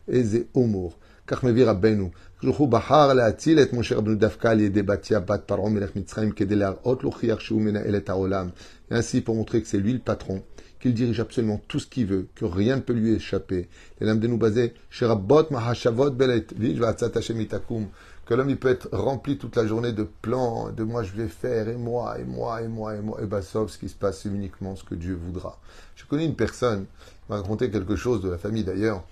Eze 0.08 0.46
Omour. 0.54 0.98
כך 1.28 1.44
מביא 1.44 1.66
רבנו, 1.66 2.10
הוא 2.42 2.70
בחר 2.70 3.14
להציל 3.14 3.60
את 3.60 3.74
משה 3.74 3.96
רבנו 3.96 4.16
דווקא 4.16 4.48
על 4.48 4.60
ידי 4.60 4.82
בתיה 4.82 5.20
בת 5.20 5.42
פרעה 5.46 5.70
מלך 5.70 5.96
מצרים 5.96 6.32
כדי 6.32 6.56
להראות 6.56 7.04
להוכיח 7.04 7.40
שהוא 7.40 7.62
מנהל 7.62 7.96
את 7.96 8.10
העולם. 8.10 8.50
Et 8.92 8.96
ainsi 8.96 9.22
pour 9.22 9.36
montrer 9.36 9.62
que 9.62 9.68
c'est 9.68 9.78
lui 9.78 9.94
le 9.94 10.00
patron, 10.00 10.42
qu'il 10.80 10.94
dirige 10.94 11.20
absolument 11.20 11.62
tout 11.68 11.80
ce 11.80 11.88
qu'il 11.88 12.08
veut, 12.08 12.28
que 12.36 12.46
rien 12.46 12.76
ne 12.78 12.82
peut 12.82 12.94
lui 12.94 13.14
échapper. 13.14 13.70
Les 14.00 14.08
lames 14.08 14.20
de 14.20 14.28
nous 14.28 14.38
baser, 14.38 14.74
שרבות 14.90 15.52
מחשבות 15.52 16.18
בלית, 16.18 16.54
ויש 16.58 16.80
ועצת 16.80 17.18
השם 17.18 17.40
יתקום 17.40 17.88
que 18.27 18.35
l'homme 18.35 18.51
il 18.51 18.59
peut 18.59 18.69
être 18.69 18.89
rempli 18.93 19.39
toute 19.39 19.57
la 19.57 19.67
journée 19.67 19.93
de 19.93 20.03
plans, 20.03 20.71
de 20.71 20.83
moi 20.83 21.05
je 21.05 21.13
vais 21.13 21.29
faire, 21.29 21.69
et 21.69 21.77
moi, 21.77 22.19
et 22.19 22.25
moi, 22.25 22.61
et 22.61 22.69
moi, 22.69 22.97
et 22.97 23.01
moi, 23.01 23.23
et 23.23 23.27
bah 23.27 23.41
sauf 23.41 23.71
ce 23.71 23.79
qui 23.79 23.89
se 23.89 23.95
passe, 23.95 24.23
c'est 24.23 24.29
uniquement 24.29 24.75
ce 24.75 24.83
que 24.83 24.97
Dieu 24.97 25.15
voudra. 25.15 25.59
Je 25.95 26.05
connais 26.05 26.25
une 26.25 26.35
personne, 26.35 26.85
qui 26.85 27.31
m'a 27.31 27.37
raconté 27.37 27.71
quelque 27.71 27.95
chose 27.95 28.21
de 28.21 28.29
la 28.29 28.37
famille 28.37 28.65
d'ailleurs. 28.65 29.05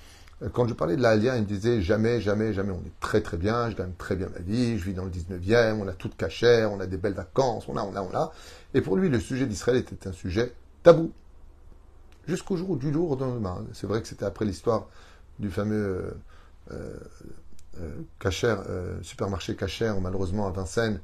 Quand 0.53 0.67
je 0.67 0.75
parlais 0.75 0.97
de 0.97 1.01
l'Alien, 1.01 1.37
il 1.37 1.43
me 1.43 1.47
disait 1.47 1.81
jamais, 1.81 2.21
jamais, 2.21 2.53
jamais, 2.53 2.73
on 2.73 2.85
est 2.85 3.01
très 3.01 3.21
très 3.21 3.37
bien, 3.37 3.71
je 3.71 3.77
gagne 3.77 3.93
très 3.97 4.17
bien 4.17 4.29
ma 4.35 4.41
vie, 4.41 4.79
je 4.79 4.85
vis 4.85 4.95
dans 4.95 5.05
le 5.05 5.11
19e, 5.11 5.75
on 5.81 5.87
a 5.87 5.93
tout 5.93 6.11
cachère, 6.19 6.73
on 6.73 6.81
a 6.81 6.87
des 6.87 6.97
belles 6.97 7.15
vacances, 7.15 7.69
on 7.69 7.77
a, 7.77 7.83
on 7.83 7.95
a, 7.95 8.03
on 8.03 8.15
a. 8.15 8.33
Et 8.75 8.81
pour 8.81 8.97
lui, 8.97 9.09
le 9.09 9.21
sujet 9.21 9.47
d'Israël 9.47 9.79
était 9.79 10.09
un 10.09 10.13
sujet 10.13 10.53
tabou. 10.83 11.13
Jusqu'au 12.27 12.57
jour 12.57 12.77
du 12.77 12.93
au 12.95 13.17
lendemain. 13.17 13.65
C'est 13.75 13.87
vrai 13.87 14.03
que 14.03 14.09
c'était 14.09 14.25
après 14.25 14.45
l'histoire 14.45 14.89
du 15.39 15.51
fameux 15.51 15.77
euh, 15.77 16.11
euh, 16.73 16.99
euh, 17.81 19.03
supermarché 19.03 19.57
Cacher, 19.57 19.95
malheureusement 20.01 20.47
à 20.47 20.51
Vincennes, 20.51 21.01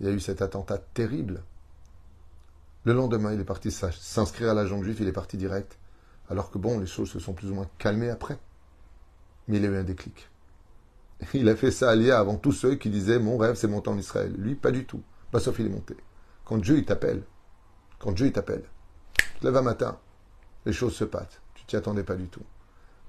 il 0.00 0.06
y 0.06 0.08
a 0.08 0.12
eu 0.12 0.20
cet 0.20 0.42
attentat 0.42 0.78
terrible. 0.78 1.42
Le 2.84 2.92
lendemain, 2.92 3.32
il 3.32 3.40
est 3.40 3.44
parti 3.44 3.70
s'inscrire 3.70 4.50
à 4.50 4.54
l'agent 4.54 4.82
juif, 4.82 4.98
il 5.00 5.08
est 5.08 5.12
parti 5.12 5.36
direct. 5.36 5.78
Alors 6.28 6.50
que 6.50 6.58
bon, 6.58 6.78
les 6.78 6.86
choses 6.86 7.10
se 7.10 7.20
sont 7.20 7.32
plus 7.32 7.50
ou 7.50 7.54
moins 7.54 7.68
calmées 7.78 8.10
après. 8.10 8.38
Mais 9.48 9.58
il 9.58 9.64
a 9.64 9.68
eu 9.68 9.76
un 9.76 9.84
déclic. 9.84 10.28
Il 11.34 11.48
a 11.48 11.54
fait 11.54 11.70
ça 11.70 11.90
à 11.90 12.18
avant 12.18 12.36
tous 12.36 12.52
ceux 12.52 12.74
qui 12.74 12.90
disaient 12.90 13.20
Mon 13.20 13.36
rêve, 13.36 13.54
c'est 13.54 13.68
monter 13.68 13.90
en 13.90 13.98
Israël. 13.98 14.34
Lui, 14.36 14.56
pas 14.56 14.72
du 14.72 14.86
tout. 14.86 15.02
Bah, 15.32 15.40
sauf 15.40 15.58
il 15.58 15.66
est 15.66 15.70
monté. 15.70 15.96
Quand 16.44 16.58
Dieu 16.58 16.78
il 16.78 16.84
t'appelle, 16.84 17.22
quand 17.98 18.12
Dieu 18.12 18.26
il 18.26 18.32
t'appelle, 18.32 18.64
tu 19.16 19.40
te 19.40 19.46
lèves 19.46 19.56
un 19.56 19.62
matin, 19.62 19.98
les 20.66 20.72
choses 20.72 20.94
se 20.94 21.04
passent. 21.04 21.40
Tu 21.54 21.64
t'y 21.64 21.76
attendais 21.76 22.02
pas 22.02 22.16
du 22.16 22.28
tout. 22.28 22.42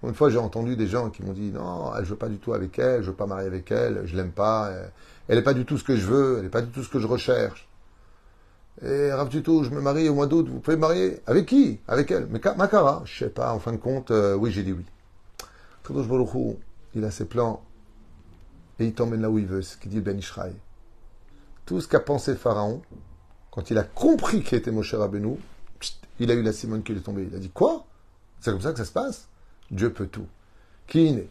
Une 0.03 0.13
fois, 0.13 0.29
j'ai 0.29 0.37
entendu 0.37 0.75
des 0.75 0.87
gens 0.87 1.09
qui 1.09 1.23
m'ont 1.23 1.31
dit 1.33 1.51
non, 1.51 1.91
je 2.01 2.09
veux 2.09 2.17
pas 2.17 2.27
du 2.27 2.37
tout 2.37 2.53
avec 2.53 2.77
elle, 2.77 3.01
je 3.01 3.09
veux 3.09 3.15
pas 3.15 3.25
marier 3.25 3.47
avec 3.47 3.71
elle, 3.71 4.01
je 4.05 4.15
l'aime 4.15 4.31
pas, 4.31 4.71
elle 5.27 5.37
n'est 5.37 5.43
pas 5.43 5.53
du 5.53 5.65
tout 5.65 5.77
ce 5.77 5.83
que 5.83 5.95
je 5.95 6.05
veux, 6.05 6.37
elle 6.37 6.43
n'est 6.43 6.49
pas 6.49 6.61
du 6.61 6.69
tout 6.69 6.83
ce 6.83 6.89
que 6.89 6.99
je 6.99 7.07
recherche. 7.07 7.67
Et 8.81 9.11
Rav 9.13 9.29
tout, 9.29 9.63
je 9.63 9.69
me 9.69 9.81
marie 9.81 10.09
au 10.09 10.15
mois 10.15 10.27
d'août, 10.27 10.47
vous 10.49 10.59
pouvez 10.59 10.75
me 10.75 10.81
marier 10.81 11.21
Avec 11.27 11.45
qui? 11.45 11.79
Avec 11.87 12.09
elle. 12.11 12.27
Mais 12.29 12.41
Makara 12.57 13.03
Je 13.05 13.19
sais 13.19 13.29
pas, 13.29 13.53
en 13.53 13.59
fin 13.59 13.71
de 13.71 13.77
compte, 13.77 14.11
euh, 14.11 14.35
oui, 14.35 14.51
j'ai 14.51 14.63
dit 14.63 14.73
oui. 14.73 14.83
Kadosh 15.87 16.07
il 16.95 17.05
a 17.05 17.11
ses 17.11 17.25
plans 17.25 17.61
et 18.79 18.85
il 18.85 18.93
t'emmène 18.93 19.21
là 19.21 19.29
où 19.29 19.37
il 19.37 19.45
veut, 19.45 19.61
ce 19.61 19.77
qu'il 19.77 19.91
dit 19.91 20.01
Ben 20.01 20.17
Ishraï. 20.17 20.53
Tout 21.65 21.79
ce 21.81 21.87
qu'a 21.87 21.99
pensé 21.99 22.35
Pharaon, 22.35 22.81
quand 23.51 23.69
il 23.69 23.77
a 23.77 23.83
compris 23.83 24.43
qu'il 24.43 24.57
était 24.57 24.71
Moshe 24.71 24.93
Rabbeinu, 24.93 25.37
il 26.19 26.31
a 26.31 26.33
eu 26.33 26.41
la 26.41 26.53
Simone 26.53 26.83
qui 26.83 26.91
est 26.91 26.99
tombée. 26.99 27.27
Il 27.29 27.35
a 27.35 27.39
dit 27.39 27.51
Quoi? 27.51 27.85
C'est 28.39 28.51
comme 28.51 28.61
ça 28.61 28.71
que 28.71 28.79
ça 28.79 28.85
se 28.85 28.91
passe? 28.91 29.27
Dieu 29.70 29.90
peut 29.90 30.06
tout. 30.06 30.26
Qui 30.86 31.08
est 31.08 31.28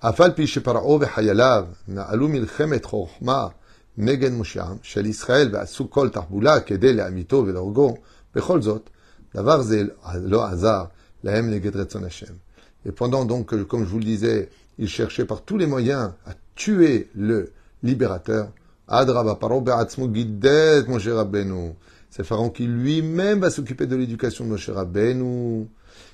Afal 0.00 0.34
pi 0.34 0.46
sheparao 0.46 0.98
v'hayalav 0.98 1.68
na'alu 1.88 2.28
milchemet 2.28 2.84
chokhma 2.84 3.52
נגד 3.98 4.32
מושיעם 4.32 4.76
של 4.82 5.06
ישראל 5.06 5.48
ועשו 5.52 5.90
כל 5.90 6.08
תחבולה 6.08 6.60
כדי 6.60 6.92
להמיתו 6.92 7.44
ולהורגו, 7.46 7.96
בכל 8.34 8.62
זאת, 8.62 8.90
דבר 9.34 9.62
זה 9.62 9.82
לא 10.22 10.46
עזר 10.46 10.84
להם 11.24 11.50
נגד 11.50 11.76
רצון 11.76 12.04
השם. 12.04 12.34
Et 12.86 12.90
pendant 12.90 13.24
donc, 13.24 13.54
comme 13.68 13.84
je 13.84 13.90
vous 13.90 13.98
le 13.98 14.04
disais, 14.04 14.48
ils 14.78 14.88
cherchaient 14.88 15.24
par 15.24 15.42
tous 15.42 15.56
les 15.56 15.66
moyens 15.66 16.12
à 16.26 16.32
tuer 16.56 17.08
le 17.14 17.52
libérateur, 17.82 18.48
Adraba 18.88 19.36
paro 19.36 19.60
be'atzmo 19.60 20.12
gidet 20.12 20.82
Moshe 20.88 21.06
Rabbeinu. 21.06 21.74
C'est 22.10 22.24
Pharaon 22.24 22.50
qui 22.50 22.66
lui-même 22.66 23.38
va 23.38 23.50
s'occuper 23.50 23.86
de 23.86 23.94
l'éducation 23.94 24.44
de 24.44 24.50
Moshe 24.50 24.68
Rabbeinu 24.68 25.68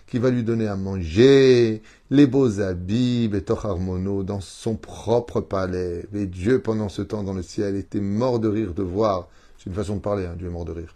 qui 0.08 0.20
va 0.20 0.30
lui 0.30 0.44
donner 0.44 0.68
à 0.68 0.76
manger, 0.76 1.82
les 2.10 2.28
beaux 2.28 2.60
habits, 2.60 3.28
Betoch 3.28 3.66
Harmono, 3.66 4.24
dans 4.24 4.42
son 4.42 4.76
propre 4.76 5.42
palais. 5.42 6.06
Et 6.14 6.26
Dieu, 6.28 6.62
pendant 6.62 6.90
ce 6.90 7.02
temps 7.02 7.24
dans 7.24 7.34
le 7.34 7.42
ciel, 7.42 7.76
était 7.76 8.00
mort 8.00 8.40
de 8.40 8.48
rire 8.48 8.74
de 8.74 8.84
voir, 8.84 9.28
c'est 9.58 9.70
une 9.70 9.76
façon 9.76 9.96
de 9.96 10.02
parler, 10.02 10.26
hein, 10.26 10.36
Dieu 10.38 10.48
est 10.48 10.52
mort 10.52 10.66
de 10.66 10.74
rire, 10.74 10.96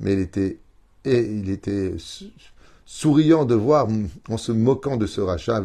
mais 0.00 0.12
il 0.12 0.18
était, 0.18 0.58
et 1.04 1.20
il 1.20 1.48
était 1.48 1.94
souriant 2.84 3.44
de 3.44 3.54
voir, 3.54 3.88
en 4.28 4.36
se 4.36 4.52
moquant 4.52 4.96
de 4.96 5.06
ce 5.06 5.20
rachat, 5.20 5.62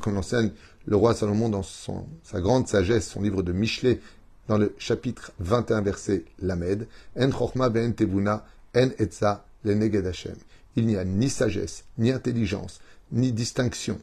comme 0.00 0.14
l'enseigne 0.14 0.50
le 0.86 0.96
roi 0.96 1.14
Salomon 1.14 1.48
dans 1.48 1.62
son, 1.62 2.06
sa 2.24 2.40
grande 2.40 2.66
sagesse, 2.66 3.08
son 3.08 3.22
livre 3.22 3.42
de 3.42 3.52
Michelet, 3.52 4.00
dans 4.48 4.58
le 4.58 4.74
chapitre 4.78 5.32
21, 5.38 5.82
verset 5.82 6.24
Lamed, 6.40 6.88
En 7.18 7.30
Chochma 7.30 7.68
ben 7.68 7.94
Tebuna, 7.94 8.44
En 8.74 8.88
Etza, 8.98 9.44
le 9.64 10.06
Hashem 10.08 10.34
il 10.76 10.86
n'y 10.86 10.96
a 10.96 11.04
ni 11.04 11.28
sagesse, 11.28 11.84
ni 11.98 12.10
intelligence, 12.10 12.80
ni 13.10 13.32
distinction, 13.32 14.00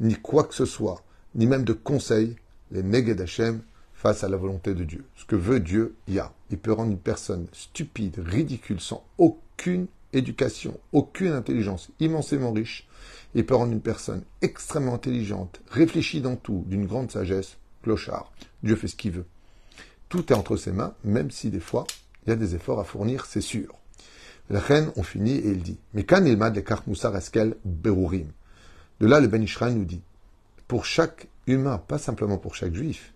ni 0.00 0.14
quoi 0.14 0.44
que 0.44 0.54
ce 0.54 0.64
soit, 0.64 1.02
ni 1.34 1.46
même 1.46 1.64
de 1.64 1.72
conseil, 1.72 2.36
les 2.70 2.82
Neged 2.82 3.20
Hashem 3.20 3.60
face 3.94 4.24
à 4.24 4.28
la 4.28 4.36
volonté 4.36 4.74
de 4.74 4.84
Dieu. 4.84 5.04
Ce 5.16 5.24
que 5.24 5.36
veut 5.36 5.60
Dieu, 5.60 5.94
il 6.08 6.14
y 6.14 6.18
a. 6.18 6.32
Il 6.50 6.58
peut 6.58 6.72
rendre 6.72 6.90
une 6.90 6.98
personne 6.98 7.46
stupide, 7.52 8.18
ridicule, 8.18 8.80
sans 8.80 9.04
aucune 9.18 9.86
éducation, 10.12 10.78
aucune 10.92 11.32
intelligence, 11.32 11.90
immensément 12.00 12.52
riche. 12.52 12.88
Il 13.34 13.46
peut 13.46 13.54
rendre 13.54 13.72
une 13.72 13.80
personne 13.80 14.22
extrêmement 14.42 14.94
intelligente, 14.94 15.60
réfléchie 15.70 16.20
dans 16.20 16.36
tout, 16.36 16.64
d'une 16.66 16.86
grande 16.86 17.10
sagesse, 17.10 17.56
clochard. 17.82 18.32
Dieu 18.62 18.76
fait 18.76 18.88
ce 18.88 18.96
qu'il 18.96 19.12
veut. 19.12 19.26
Tout 20.08 20.32
est 20.32 20.36
entre 20.36 20.56
ses 20.56 20.72
mains, 20.72 20.94
même 21.04 21.30
si 21.30 21.50
des 21.50 21.60
fois, 21.60 21.86
il 22.26 22.30
y 22.30 22.32
a 22.32 22.36
des 22.36 22.54
efforts 22.54 22.80
à 22.80 22.84
fournir, 22.84 23.24
c'est 23.24 23.40
sûr. 23.40 23.74
La 24.52 24.60
reine, 24.60 24.92
on 24.96 25.02
finit 25.02 25.38
et 25.38 25.48
il 25.48 25.62
dit 25.62 25.78
Mais 25.94 26.04
quand 26.04 26.22
il 26.26 26.36
m'a 26.36 26.50
de 26.50 26.62
Moussar 26.86 27.16
Eskel 27.16 27.56
Berurim 27.64 28.28
De 29.00 29.06
là, 29.06 29.18
le 29.18 29.26
Ben 29.26 29.42
Ishraï 29.42 29.74
nous 29.74 29.86
dit 29.86 30.02
Pour 30.68 30.84
chaque 30.84 31.28
humain, 31.46 31.78
pas 31.78 31.96
simplement 31.96 32.36
pour 32.36 32.54
chaque 32.54 32.74
juif, 32.74 33.14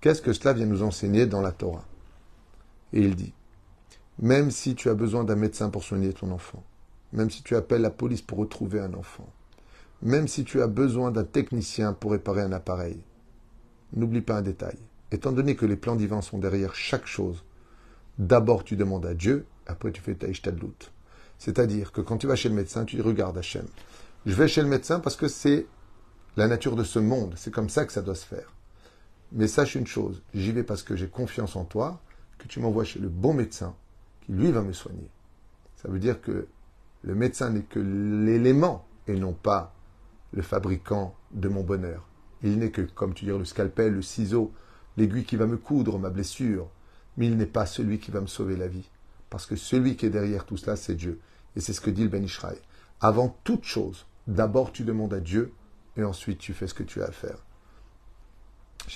Qu'est-ce 0.00 0.20
que 0.20 0.32
cela 0.32 0.52
vient 0.52 0.66
nous 0.66 0.82
enseigner 0.82 1.26
dans 1.26 1.42
la 1.42 1.52
Torah? 1.52 1.84
Et 2.92 3.00
il 3.00 3.14
dit 3.14 3.32
Même 4.18 4.50
si 4.50 4.74
tu 4.74 4.88
as 4.88 4.94
besoin 4.94 5.22
d'un 5.22 5.36
médecin 5.36 5.70
pour 5.70 5.84
soigner 5.84 6.12
ton 6.12 6.32
enfant, 6.32 6.64
même 7.12 7.30
si 7.30 7.44
tu 7.44 7.54
appelles 7.54 7.82
la 7.82 7.90
police 7.90 8.22
pour 8.22 8.38
retrouver 8.38 8.80
un 8.80 8.94
enfant, 8.94 9.32
même 10.02 10.26
si 10.26 10.42
tu 10.42 10.60
as 10.60 10.66
besoin 10.66 11.12
d'un 11.12 11.22
technicien 11.22 11.92
pour 11.92 12.10
réparer 12.10 12.42
un 12.42 12.50
appareil, 12.50 12.98
n'oublie 13.92 14.22
pas 14.22 14.38
un 14.38 14.42
détail 14.42 14.76
étant 15.12 15.32
donné 15.32 15.56
que 15.56 15.66
les 15.66 15.76
plans 15.76 15.96
divins 15.96 16.22
sont 16.22 16.38
derrière 16.38 16.74
chaque 16.74 17.06
chose, 17.06 17.44
d'abord 18.18 18.64
tu 18.64 18.76
demandes 18.76 19.06
à 19.06 19.14
Dieu, 19.14 19.46
après 19.66 19.92
tu 19.92 20.00
fais 20.00 20.14
ta 20.14 20.28
ishtadlout. 20.28 20.90
C'est-à-dire 21.38 21.92
que 21.92 22.00
quand 22.00 22.18
tu 22.18 22.26
vas 22.26 22.36
chez 22.36 22.48
le 22.48 22.54
médecin, 22.54 22.84
tu 22.84 22.96
dis 22.96 23.02
regarde 23.02 23.38
Hachem. 23.38 23.66
Je 24.26 24.34
vais 24.34 24.48
chez 24.48 24.62
le 24.62 24.68
médecin 24.68 25.00
parce 25.00 25.16
que 25.16 25.28
c'est 25.28 25.66
la 26.36 26.46
nature 26.46 26.76
de 26.76 26.84
ce 26.84 26.98
monde, 26.98 27.34
c'est 27.36 27.52
comme 27.52 27.70
ça 27.70 27.84
que 27.84 27.92
ça 27.92 28.02
doit 28.02 28.14
se 28.14 28.26
faire. 28.26 28.52
Mais 29.32 29.48
sache 29.48 29.74
une 29.74 29.86
chose, 29.86 30.22
j'y 30.34 30.52
vais 30.52 30.64
parce 30.64 30.82
que 30.82 30.96
j'ai 30.96 31.08
confiance 31.08 31.56
en 31.56 31.64
toi, 31.64 32.00
que 32.38 32.46
tu 32.46 32.60
m'envoies 32.60 32.84
chez 32.84 32.98
le 32.98 33.08
bon 33.08 33.32
médecin, 33.32 33.74
qui 34.22 34.32
lui 34.32 34.50
va 34.50 34.62
me 34.62 34.72
soigner. 34.72 35.08
Ça 35.76 35.88
veut 35.88 35.98
dire 35.98 36.20
que 36.20 36.46
le 37.02 37.14
médecin 37.14 37.50
n'est 37.50 37.62
que 37.62 37.78
l'élément 37.78 38.86
et 39.06 39.14
non 39.14 39.32
pas 39.32 39.74
le 40.32 40.42
fabricant 40.42 41.14
de 41.32 41.48
mon 41.48 41.62
bonheur. 41.62 42.06
Il 42.42 42.58
n'est 42.58 42.70
que, 42.70 42.82
comme 42.82 43.14
tu 43.14 43.24
dis, 43.24 43.30
le 43.30 43.44
scalpel, 43.44 43.94
le 43.94 44.02
ciseau, 44.02 44.52
l'aiguille 45.00 45.24
qui 45.24 45.36
va 45.36 45.46
me 45.46 45.56
coudre 45.56 45.98
ma 45.98 46.10
blessure, 46.10 46.68
mais 47.16 47.26
il 47.26 47.36
n'est 47.36 47.46
pas 47.46 47.66
celui 47.66 47.98
qui 47.98 48.10
va 48.10 48.20
me 48.20 48.26
sauver 48.26 48.56
la 48.56 48.68
vie. 48.68 48.88
Parce 49.30 49.46
que 49.46 49.56
celui 49.56 49.96
qui 49.96 50.06
est 50.06 50.10
derrière 50.10 50.44
tout 50.44 50.56
cela, 50.56 50.76
c'est 50.76 50.94
Dieu. 50.94 51.20
Et 51.56 51.60
c'est 51.60 51.72
ce 51.72 51.80
que 51.80 51.90
dit 51.90 52.04
le 52.04 52.08
Ben. 52.08 52.26
Avant 53.00 53.36
toute 53.44 53.64
chose, 53.64 54.06
d'abord 54.26 54.72
tu 54.72 54.84
demandes 54.84 55.14
à 55.14 55.20
Dieu, 55.20 55.52
et 55.96 56.04
ensuite 56.04 56.38
tu 56.38 56.52
fais 56.52 56.66
ce 56.66 56.74
que 56.74 56.82
tu 56.82 57.02
as 57.02 57.06
à 57.06 57.12
faire. 57.12 57.38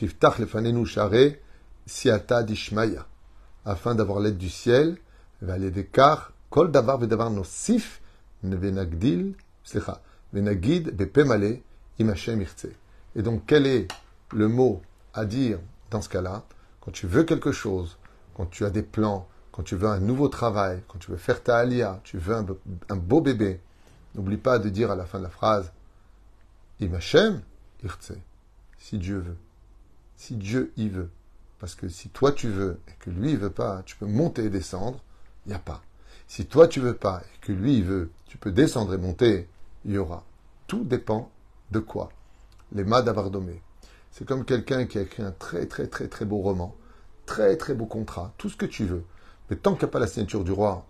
Lefanenu. 0.01 0.87
Afin 3.67 3.95
d'avoir 3.95 4.21
l'aide 4.21 4.37
du 4.37 4.51
ciel, 4.51 4.99
kol 6.51 6.71
davar 6.71 7.31
nosif 7.31 8.01
venagdil, 8.43 9.35
venagid 10.33 10.91
bepemale 10.91 11.61
imachem 11.99 12.41
irtse. 12.43 12.69
Et 13.17 13.23
donc 13.23 13.43
quel 13.47 13.67
est 13.67 13.89
le 14.33 14.49
mot 14.49 14.83
à 15.15 15.25
dire 15.25 15.59
dans 15.95 16.03
ce 16.03 16.09
cas-là, 16.09 16.43
quand 16.81 16.91
tu 16.91 17.07
veux 17.07 17.23
quelque 17.23 17.53
chose, 17.53 17.99
quand 18.35 18.47
tu 18.47 18.65
as 18.65 18.71
des 18.71 18.83
plans, 18.83 19.29
quand 19.53 19.63
tu 19.63 19.77
veux 19.77 19.87
un 19.87 20.01
nouveau 20.01 20.27
travail, 20.27 20.83
quand 20.89 20.99
tu 20.99 21.13
veux 21.13 21.17
faire 21.17 21.41
ta 21.41 21.57
alia, 21.57 22.01
tu 22.03 22.19
veux 22.19 22.35
un, 22.35 22.97
beau 22.97 23.21
bébé, 23.21 23.61
n'oublie 24.17 24.37
pas 24.37 24.59
de 24.59 24.69
dire 24.69 24.91
à 24.91 24.97
la 24.97 25.07
fin 25.07 25.19
de 25.19 25.23
la 25.23 25.31
phrase 25.31 25.71
Imachem, 26.81 27.43
irtse, 27.85 28.13
si 28.77 28.99
Dieu 28.99 29.19
veut. 29.19 29.37
Si 30.17 30.35
Dieu 30.35 30.73
y 30.77 30.89
veut. 30.89 31.11
Parce 31.61 31.77
que 31.77 31.89
si 31.89 32.09
toi 32.09 32.33
tu 32.33 32.49
veux 32.49 32.81
et 32.89 32.93
que 32.99 33.11
lui 33.11 33.31
il 33.31 33.39
veut 33.39 33.51
pas, 33.51 33.85
tu 33.87 33.95
peux 33.95 34.07
monter 34.07 34.47
et 34.47 34.51
descendre, 34.51 34.99
il 35.47 35.51
n'y 35.51 35.55
a 35.55 35.61
pas. 35.61 35.81
Si 36.27 36.47
toi 36.47 36.67
tu 36.67 36.81
veux 36.81 36.97
pas 36.97 37.23
et 37.23 37.47
que 37.47 37.53
lui 37.53 37.77
il 37.77 37.85
veut, 37.85 38.11
tu 38.27 38.37
peux 38.37 38.51
descendre 38.51 38.95
et 38.95 38.99
monter, 38.99 39.49
il 39.85 39.93
y 39.93 39.99
aura. 39.99 40.25
Tout 40.67 40.83
dépend 40.83 41.31
de 41.71 41.79
quoi 41.79 42.11
Les 42.73 42.83
mâts 42.83 43.03
d'Avardomé. 43.03 43.63
C'est 44.17 44.25
comme 44.25 44.45
quelqu'un 44.45 44.87
qui 44.87 44.97
a 44.99 45.01
écrit 45.01 45.25
un 45.25 45.33
très 45.33 45.67
très 45.67 45.89
très 45.89 46.07
très 46.07 46.25
beau 46.25 46.39
roman, 46.39 46.77
très 47.27 47.57
très 47.57 47.75
beau 47.75 47.87
contrat, 47.87 48.33
tout 48.39 48.49
ce 48.49 48.57
que 48.57 48.65
tu 48.65 48.85
veux. 48.85 49.03
Mais 49.51 49.57
tant 49.57 49.73
qu'il 49.73 49.81
n'y 49.81 49.87
a 49.87 49.93
pas 49.93 49.99
la 49.99 50.07
signature 50.07 50.45
du 50.45 50.53
roi, 50.53 50.87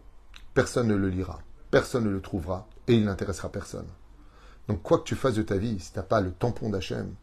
personne 0.53 0.89
ne 0.89 0.95
le 0.95 1.09
lira, 1.09 1.41
personne 1.71 2.05
ne 2.05 2.11
le 2.11 2.21
trouvera 2.21 2.69
et 2.87 2.93
il 2.93 3.07
n'intéressera 3.07 3.49
personne. 3.49 3.87
Donc 4.69 4.83
quoi 4.83 4.99
que 4.99 5.05
tu 5.05 5.15
fasses 5.15 5.37
de 5.37 5.43
ta 5.43 5.57
vie, 5.57 5.81
si 5.81 5.91
tu 5.91 5.99
n'as 5.99 6.05
pas 6.05 6.21
le 6.21 6.33
tampon 6.33 6.69
d'Hachem, 6.69 7.15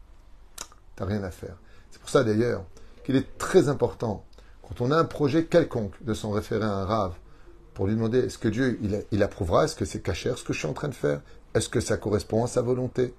tu 0.96 1.02
n'as 1.04 1.08
rien 1.08 1.22
à 1.22 1.30
faire. 1.30 1.56
C'est 1.92 2.00
pour 2.00 2.10
ça 2.10 2.24
d'ailleurs 2.24 2.64
qu'il 3.04 3.14
est 3.14 3.38
très 3.38 3.68
important, 3.68 4.24
quand 4.62 4.80
on 4.80 4.90
a 4.90 4.96
un 4.96 5.04
projet 5.04 5.44
quelconque, 5.44 5.94
de 6.02 6.14
s'en 6.14 6.32
référer 6.32 6.64
à 6.64 6.78
un 6.78 6.84
rave 6.84 7.14
pour 7.74 7.86
lui 7.86 7.94
demander 7.94 8.18
est-ce 8.18 8.38
que 8.38 8.48
Dieu 8.48 8.76
il, 9.12 9.22
approuvera, 9.22 9.66
est-ce 9.66 9.76
que 9.76 9.84
c'est 9.84 10.02
cachère 10.02 10.36
ce 10.36 10.42
que 10.42 10.52
je 10.52 10.58
suis 10.58 10.68
en 10.68 10.72
train 10.72 10.88
de 10.88 10.94
faire, 10.94 11.20
est-ce 11.54 11.68
que 11.68 11.78
ça 11.78 11.96
correspond 11.96 12.42
à 12.42 12.48
sa 12.48 12.60
volonté? 12.60 13.14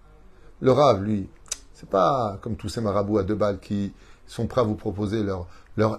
Le 0.59 0.73
rave, 0.73 1.01
lui, 1.01 1.29
c'est 1.73 1.89
pas 1.89 2.37
comme 2.41 2.55
tous 2.55 2.69
ces 2.69 2.81
marabouts 2.81 3.17
à 3.17 3.23
deux 3.23 3.35
balles 3.35 3.59
qui 3.59 3.93
sont 4.27 4.47
prêts 4.47 4.61
à 4.61 4.63
vous 4.63 4.75
proposer 4.75 5.23
leur, 5.23 5.47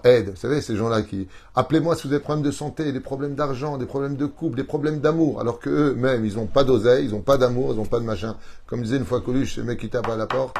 aide. 0.04 0.30
Vous 0.30 0.36
savez, 0.36 0.60
ces 0.60 0.76
gens-là 0.76 1.02
qui 1.02 1.28
appelez-moi 1.54 1.96
si 1.96 2.06
vous 2.06 2.12
avez 2.12 2.20
des 2.20 2.24
problèmes 2.24 2.44
de 2.44 2.50
santé, 2.50 2.92
des 2.92 3.00
problèmes 3.00 3.34
d'argent, 3.34 3.76
des 3.76 3.86
problèmes 3.86 4.16
de 4.16 4.26
couple, 4.26 4.56
des 4.56 4.64
problèmes 4.64 5.00
d'amour, 5.00 5.40
alors 5.40 5.58
que 5.58 5.68
eux-mêmes, 5.68 6.24
ils 6.24 6.36
n'ont 6.36 6.46
pas 6.46 6.64
d'oseille, 6.64 7.06
ils 7.06 7.10
n'ont 7.10 7.22
pas 7.22 7.38
d'amour, 7.38 7.72
ils 7.72 7.76
n'ont 7.76 7.84
pas 7.84 7.98
de 7.98 8.04
machin. 8.04 8.36
Comme 8.66 8.82
disait 8.82 8.96
une 8.96 9.04
fois 9.04 9.20
Coluche, 9.20 9.56
ce 9.56 9.60
mec 9.60 9.80
qui 9.80 9.88
tape 9.88 10.08
à 10.08 10.16
la 10.16 10.26
porte, 10.26 10.56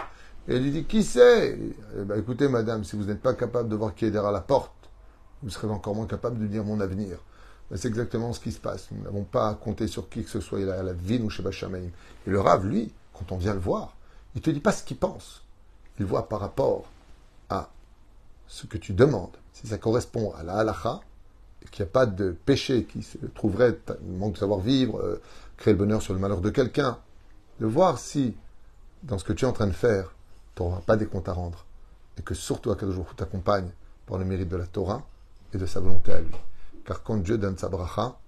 et 0.49 0.57
il 0.57 0.63
lui 0.63 0.71
dit 0.71 0.85
Qui 0.85 1.03
c'est? 1.03 1.59
Eh 1.99 2.05
ben, 2.05 2.19
Écoutez, 2.19 2.49
madame, 2.49 2.85
si 2.85 2.97
vous 2.97 3.05
n'êtes 3.05 3.23
pas 3.23 3.35
capable 3.35 3.69
de 3.69 3.77
voir 3.77 3.95
qui 3.95 4.05
est 4.05 4.11
derrière 4.11 4.33
la 4.33 4.41
porte, 4.41 4.73
vous 5.43 5.51
serez 5.51 5.69
encore 5.69 5.95
moins 5.95 6.07
capable 6.07 6.39
de 6.39 6.47
dire 6.47 6.65
mon 6.65 6.81
avenir. 6.81 7.19
Ben, 7.71 7.77
c'est 7.77 7.89
exactement 7.89 8.33
ce 8.33 8.41
qui 8.41 8.53
se 8.53 8.61
passe. 8.61 8.89
Nous 8.93 9.03
n'avons 9.03 9.25
pas 9.25 9.49
à 9.49 9.87
sur 9.87 10.09
qui 10.09 10.23
que 10.23 10.31
ce 10.31 10.41
soit, 10.41 10.61
il 10.61 10.67
la 10.67 10.93
vie 10.93 11.21
ou 11.23 11.31
chez 11.31 11.43
Bachamaïm. 11.43 11.91
Et 12.27 12.31
le 12.31 12.41
rave, 12.41 12.67
lui, 12.67 12.93
quand 13.15 13.33
on 13.33 13.39
vient 13.39 13.55
le 13.55 13.61
voir, 13.61 13.97
il 14.35 14.39
ne 14.39 14.43
te 14.43 14.51
dit 14.51 14.61
pas 14.61 14.73
ce 14.73 14.83
qu'il 14.83 14.97
pense. 14.97 15.43
Il 15.99 16.07
voit 16.07 16.29
par 16.29 16.41
rapport 16.41 16.85
à 17.49 17.71
ce 18.47 18.67
que 18.67 18.79
tu 18.79 18.93
demandes. 18.93 19.37
Si 19.53 19.67
ça 19.67 19.79
correspond 19.79 20.33
à 20.35 20.43
la 20.43 20.55
halacha, 20.55 21.01
qu'il 21.71 21.85
n'y 21.85 21.89
a 21.89 21.93
pas 21.93 22.07
de 22.07 22.37
péché 22.45 22.85
qui 22.85 23.03
se 23.03 23.19
trouverait, 23.35 23.79
manque 24.07 24.35
de 24.35 24.39
savoir-vivre, 24.39 25.01
euh, 25.01 25.21
créer 25.57 25.73
le 25.73 25.79
bonheur 25.79 26.03
sur 26.03 26.15
le 26.15 26.21
malheur 26.21 26.41
de 26.41 26.51
quelqu'un, 26.51 26.99
de 27.61 27.67
voir 27.67 27.99
si, 27.99 28.37
dans 29.03 29.19
ce 29.19 29.25
que 29.25 29.33
tu 29.33 29.45
es 29.45 29.49
en 29.49 29.53
train 29.53 29.67
de 29.67 29.73
faire, 29.73 30.15
tu 30.55 30.63
n'auras 30.63 30.81
pas 30.81 30.97
des 30.97 31.07
comptes 31.07 31.29
à 31.29 31.33
rendre. 31.33 31.65
Et 32.19 32.23
que 32.23 32.35
surtout, 32.35 32.71
à 32.71 32.77
jour 32.79 33.15
t'accompagne 33.17 33.71
par 34.07 34.19
le 34.19 34.25
mérite 34.25 34.49
de 34.49 34.57
la 34.57 34.67
Torah 34.67 35.03
et 35.53 35.59
de 35.59 35.67
sa 35.67 35.81
volonté 35.81 36.13
à 36.13 36.21
lui. 36.21 36.35
Car 36.85 37.03
quand 37.03 37.17
Dieu 37.17 37.39
donne 37.39 37.59
sa 37.59 37.69
bracha, 37.69 38.19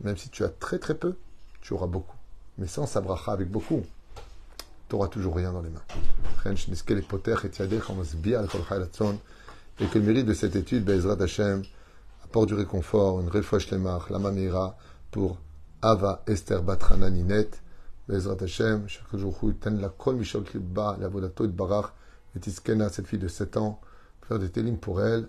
même 0.00 0.16
si 0.16 0.30
tu 0.30 0.44
as 0.44 0.48
très 0.48 0.78
très 0.78 0.94
peu, 0.94 1.16
tu 1.60 1.74
auras 1.74 1.86
beaucoup. 1.86 2.16
Mais 2.58 2.66
sans 2.66 2.86
sa 2.86 3.00
bracha 3.00 3.32
avec 3.32 3.50
beaucoup, 3.50 3.82
tu 4.88 4.94
n'auras 4.94 5.08
toujours 5.08 5.36
rien 5.36 5.52
dans 5.52 5.62
les 5.62 5.70
mains. 5.70 5.82
et 9.80 9.86
que 9.86 9.98
le 9.98 10.04
mérite 10.04 10.26
de 10.26 10.34
cette 10.34 10.56
étude, 10.56 10.84
Bezrat 10.84 11.20
Hashem, 11.20 11.62
apporte 12.24 12.48
du 12.48 12.54
réconfort, 12.54 13.20
une 13.20 13.28
refresh 13.28 13.70
lemach, 13.70 14.08
la 14.10 14.18
mamira, 14.18 14.76
pour 15.10 15.38
Ava 15.82 16.22
Esther 16.26 16.62
Batrana 16.62 17.10
Ninet, 17.10 17.50
Bezrat 18.08 18.36
Hashem, 18.40 18.84
chaque 18.86 19.16
jour, 19.16 19.36
ten 19.60 19.80
la 19.80 19.88
kol 19.88 20.16
mishal 20.16 20.42
klibba, 20.42 20.96
la 21.00 21.08
vodato 21.08 21.44
et 21.44 21.48
barach, 21.48 21.92
et 22.36 22.46
iskena, 22.46 22.88
cette 22.88 23.06
fille 23.06 23.18
de 23.18 23.28
7 23.28 23.56
ans, 23.56 23.80
faire 24.28 24.38
des 24.38 24.48
télim 24.48 24.78
pour 24.78 25.02
elle, 25.02 25.28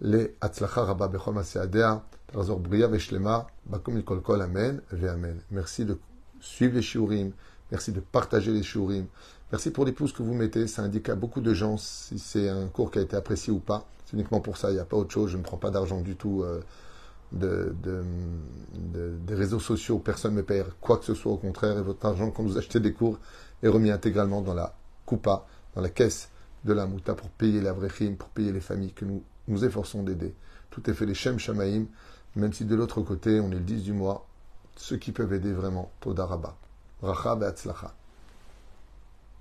les 0.00 0.36
Atzlacha 0.40 0.84
Rabba 0.84 1.08
Bechol 1.08 1.34
Maseadea, 1.34 2.04
Tarazor 2.26 2.58
Bria 2.58 2.88
Veshlema, 2.88 3.46
Bakum 3.64 4.02
Kol 4.02 4.20
Kol 4.20 4.42
Amen, 4.42 4.82
Ve 4.92 5.08
Amen. 5.08 5.40
Merci 5.50 5.84
de 5.86 5.98
suivre 6.40 6.74
les 6.74 6.82
shiurim, 6.82 7.32
merci 7.70 7.92
de 7.92 8.00
partager 8.00 8.52
les 8.52 8.62
shiurim, 8.62 9.06
merci 9.52 9.70
pour 9.70 9.84
les 9.84 9.92
pouces 9.92 10.12
que 10.12 10.22
vous 10.22 10.34
mettez, 10.34 10.66
ça 10.66 10.82
indique 10.82 11.08
à 11.08 11.14
beaucoup 11.14 11.40
de 11.40 11.54
gens 11.54 11.76
si 11.76 12.18
c'est 12.18 12.48
un 12.48 12.66
cours 12.68 12.90
qui 12.90 12.98
a 12.98 13.02
été 13.02 13.16
apprécié 13.16 13.52
ou 13.52 13.58
pas. 13.58 13.86
C'est 14.04 14.14
uniquement 14.14 14.40
pour 14.40 14.56
ça, 14.56 14.70
il 14.70 14.74
n'y 14.74 14.80
a 14.80 14.84
pas 14.84 14.96
autre 14.96 15.12
chose, 15.12 15.30
je 15.30 15.36
ne 15.36 15.42
prends 15.42 15.56
pas 15.56 15.70
d'argent 15.70 16.00
du 16.00 16.14
tout 16.14 16.42
euh, 16.42 16.60
de, 17.32 17.74
de, 17.82 18.04
de, 18.74 19.16
des 19.26 19.34
réseaux 19.34 19.58
sociaux, 19.58 19.98
personne 19.98 20.32
ne 20.32 20.38
me 20.38 20.42
paye 20.44 20.62
quoi 20.80 20.98
que 20.98 21.04
ce 21.04 21.14
soit, 21.14 21.32
au 21.32 21.36
contraire, 21.38 21.76
et 21.76 21.82
votre 21.82 22.06
argent 22.06 22.30
quand 22.30 22.44
vous 22.44 22.56
achetez 22.56 22.80
des 22.80 22.92
cours 22.92 23.18
est 23.62 23.68
remis 23.68 23.90
intégralement 23.90 24.42
dans 24.42 24.54
la 24.54 24.76
coupa, 25.06 25.46
dans 25.74 25.82
la 25.82 25.90
caisse 25.90 26.30
de 26.64 26.72
la 26.72 26.86
mouta 26.86 27.14
pour 27.14 27.28
payer 27.30 27.60
la 27.60 27.72
vraie 27.72 27.88
pour 28.18 28.28
payer 28.28 28.52
les 28.52 28.60
familles 28.60 28.92
que 28.92 29.04
nous 29.04 29.22
nous 29.48 29.64
efforçons 29.64 30.02
d'aider. 30.02 30.34
Tout 30.70 30.88
est 30.90 30.94
fait 30.94 31.06
les 31.06 31.14
Shem 31.14 31.38
Shamaim, 31.38 31.86
même 32.34 32.52
si 32.52 32.64
de 32.64 32.74
l'autre 32.74 33.00
côté, 33.00 33.40
on 33.40 33.50
est 33.50 33.54
le 33.54 33.60
10 33.60 33.84
du 33.84 33.92
mois, 33.92 34.26
ceux 34.76 34.96
qui 34.96 35.12
peuvent 35.12 35.32
aider 35.32 35.52
vraiment, 35.52 35.90
Todaraba. 36.00 36.56
Racha 37.06 37.32
Be'atzlacha. 37.38 37.90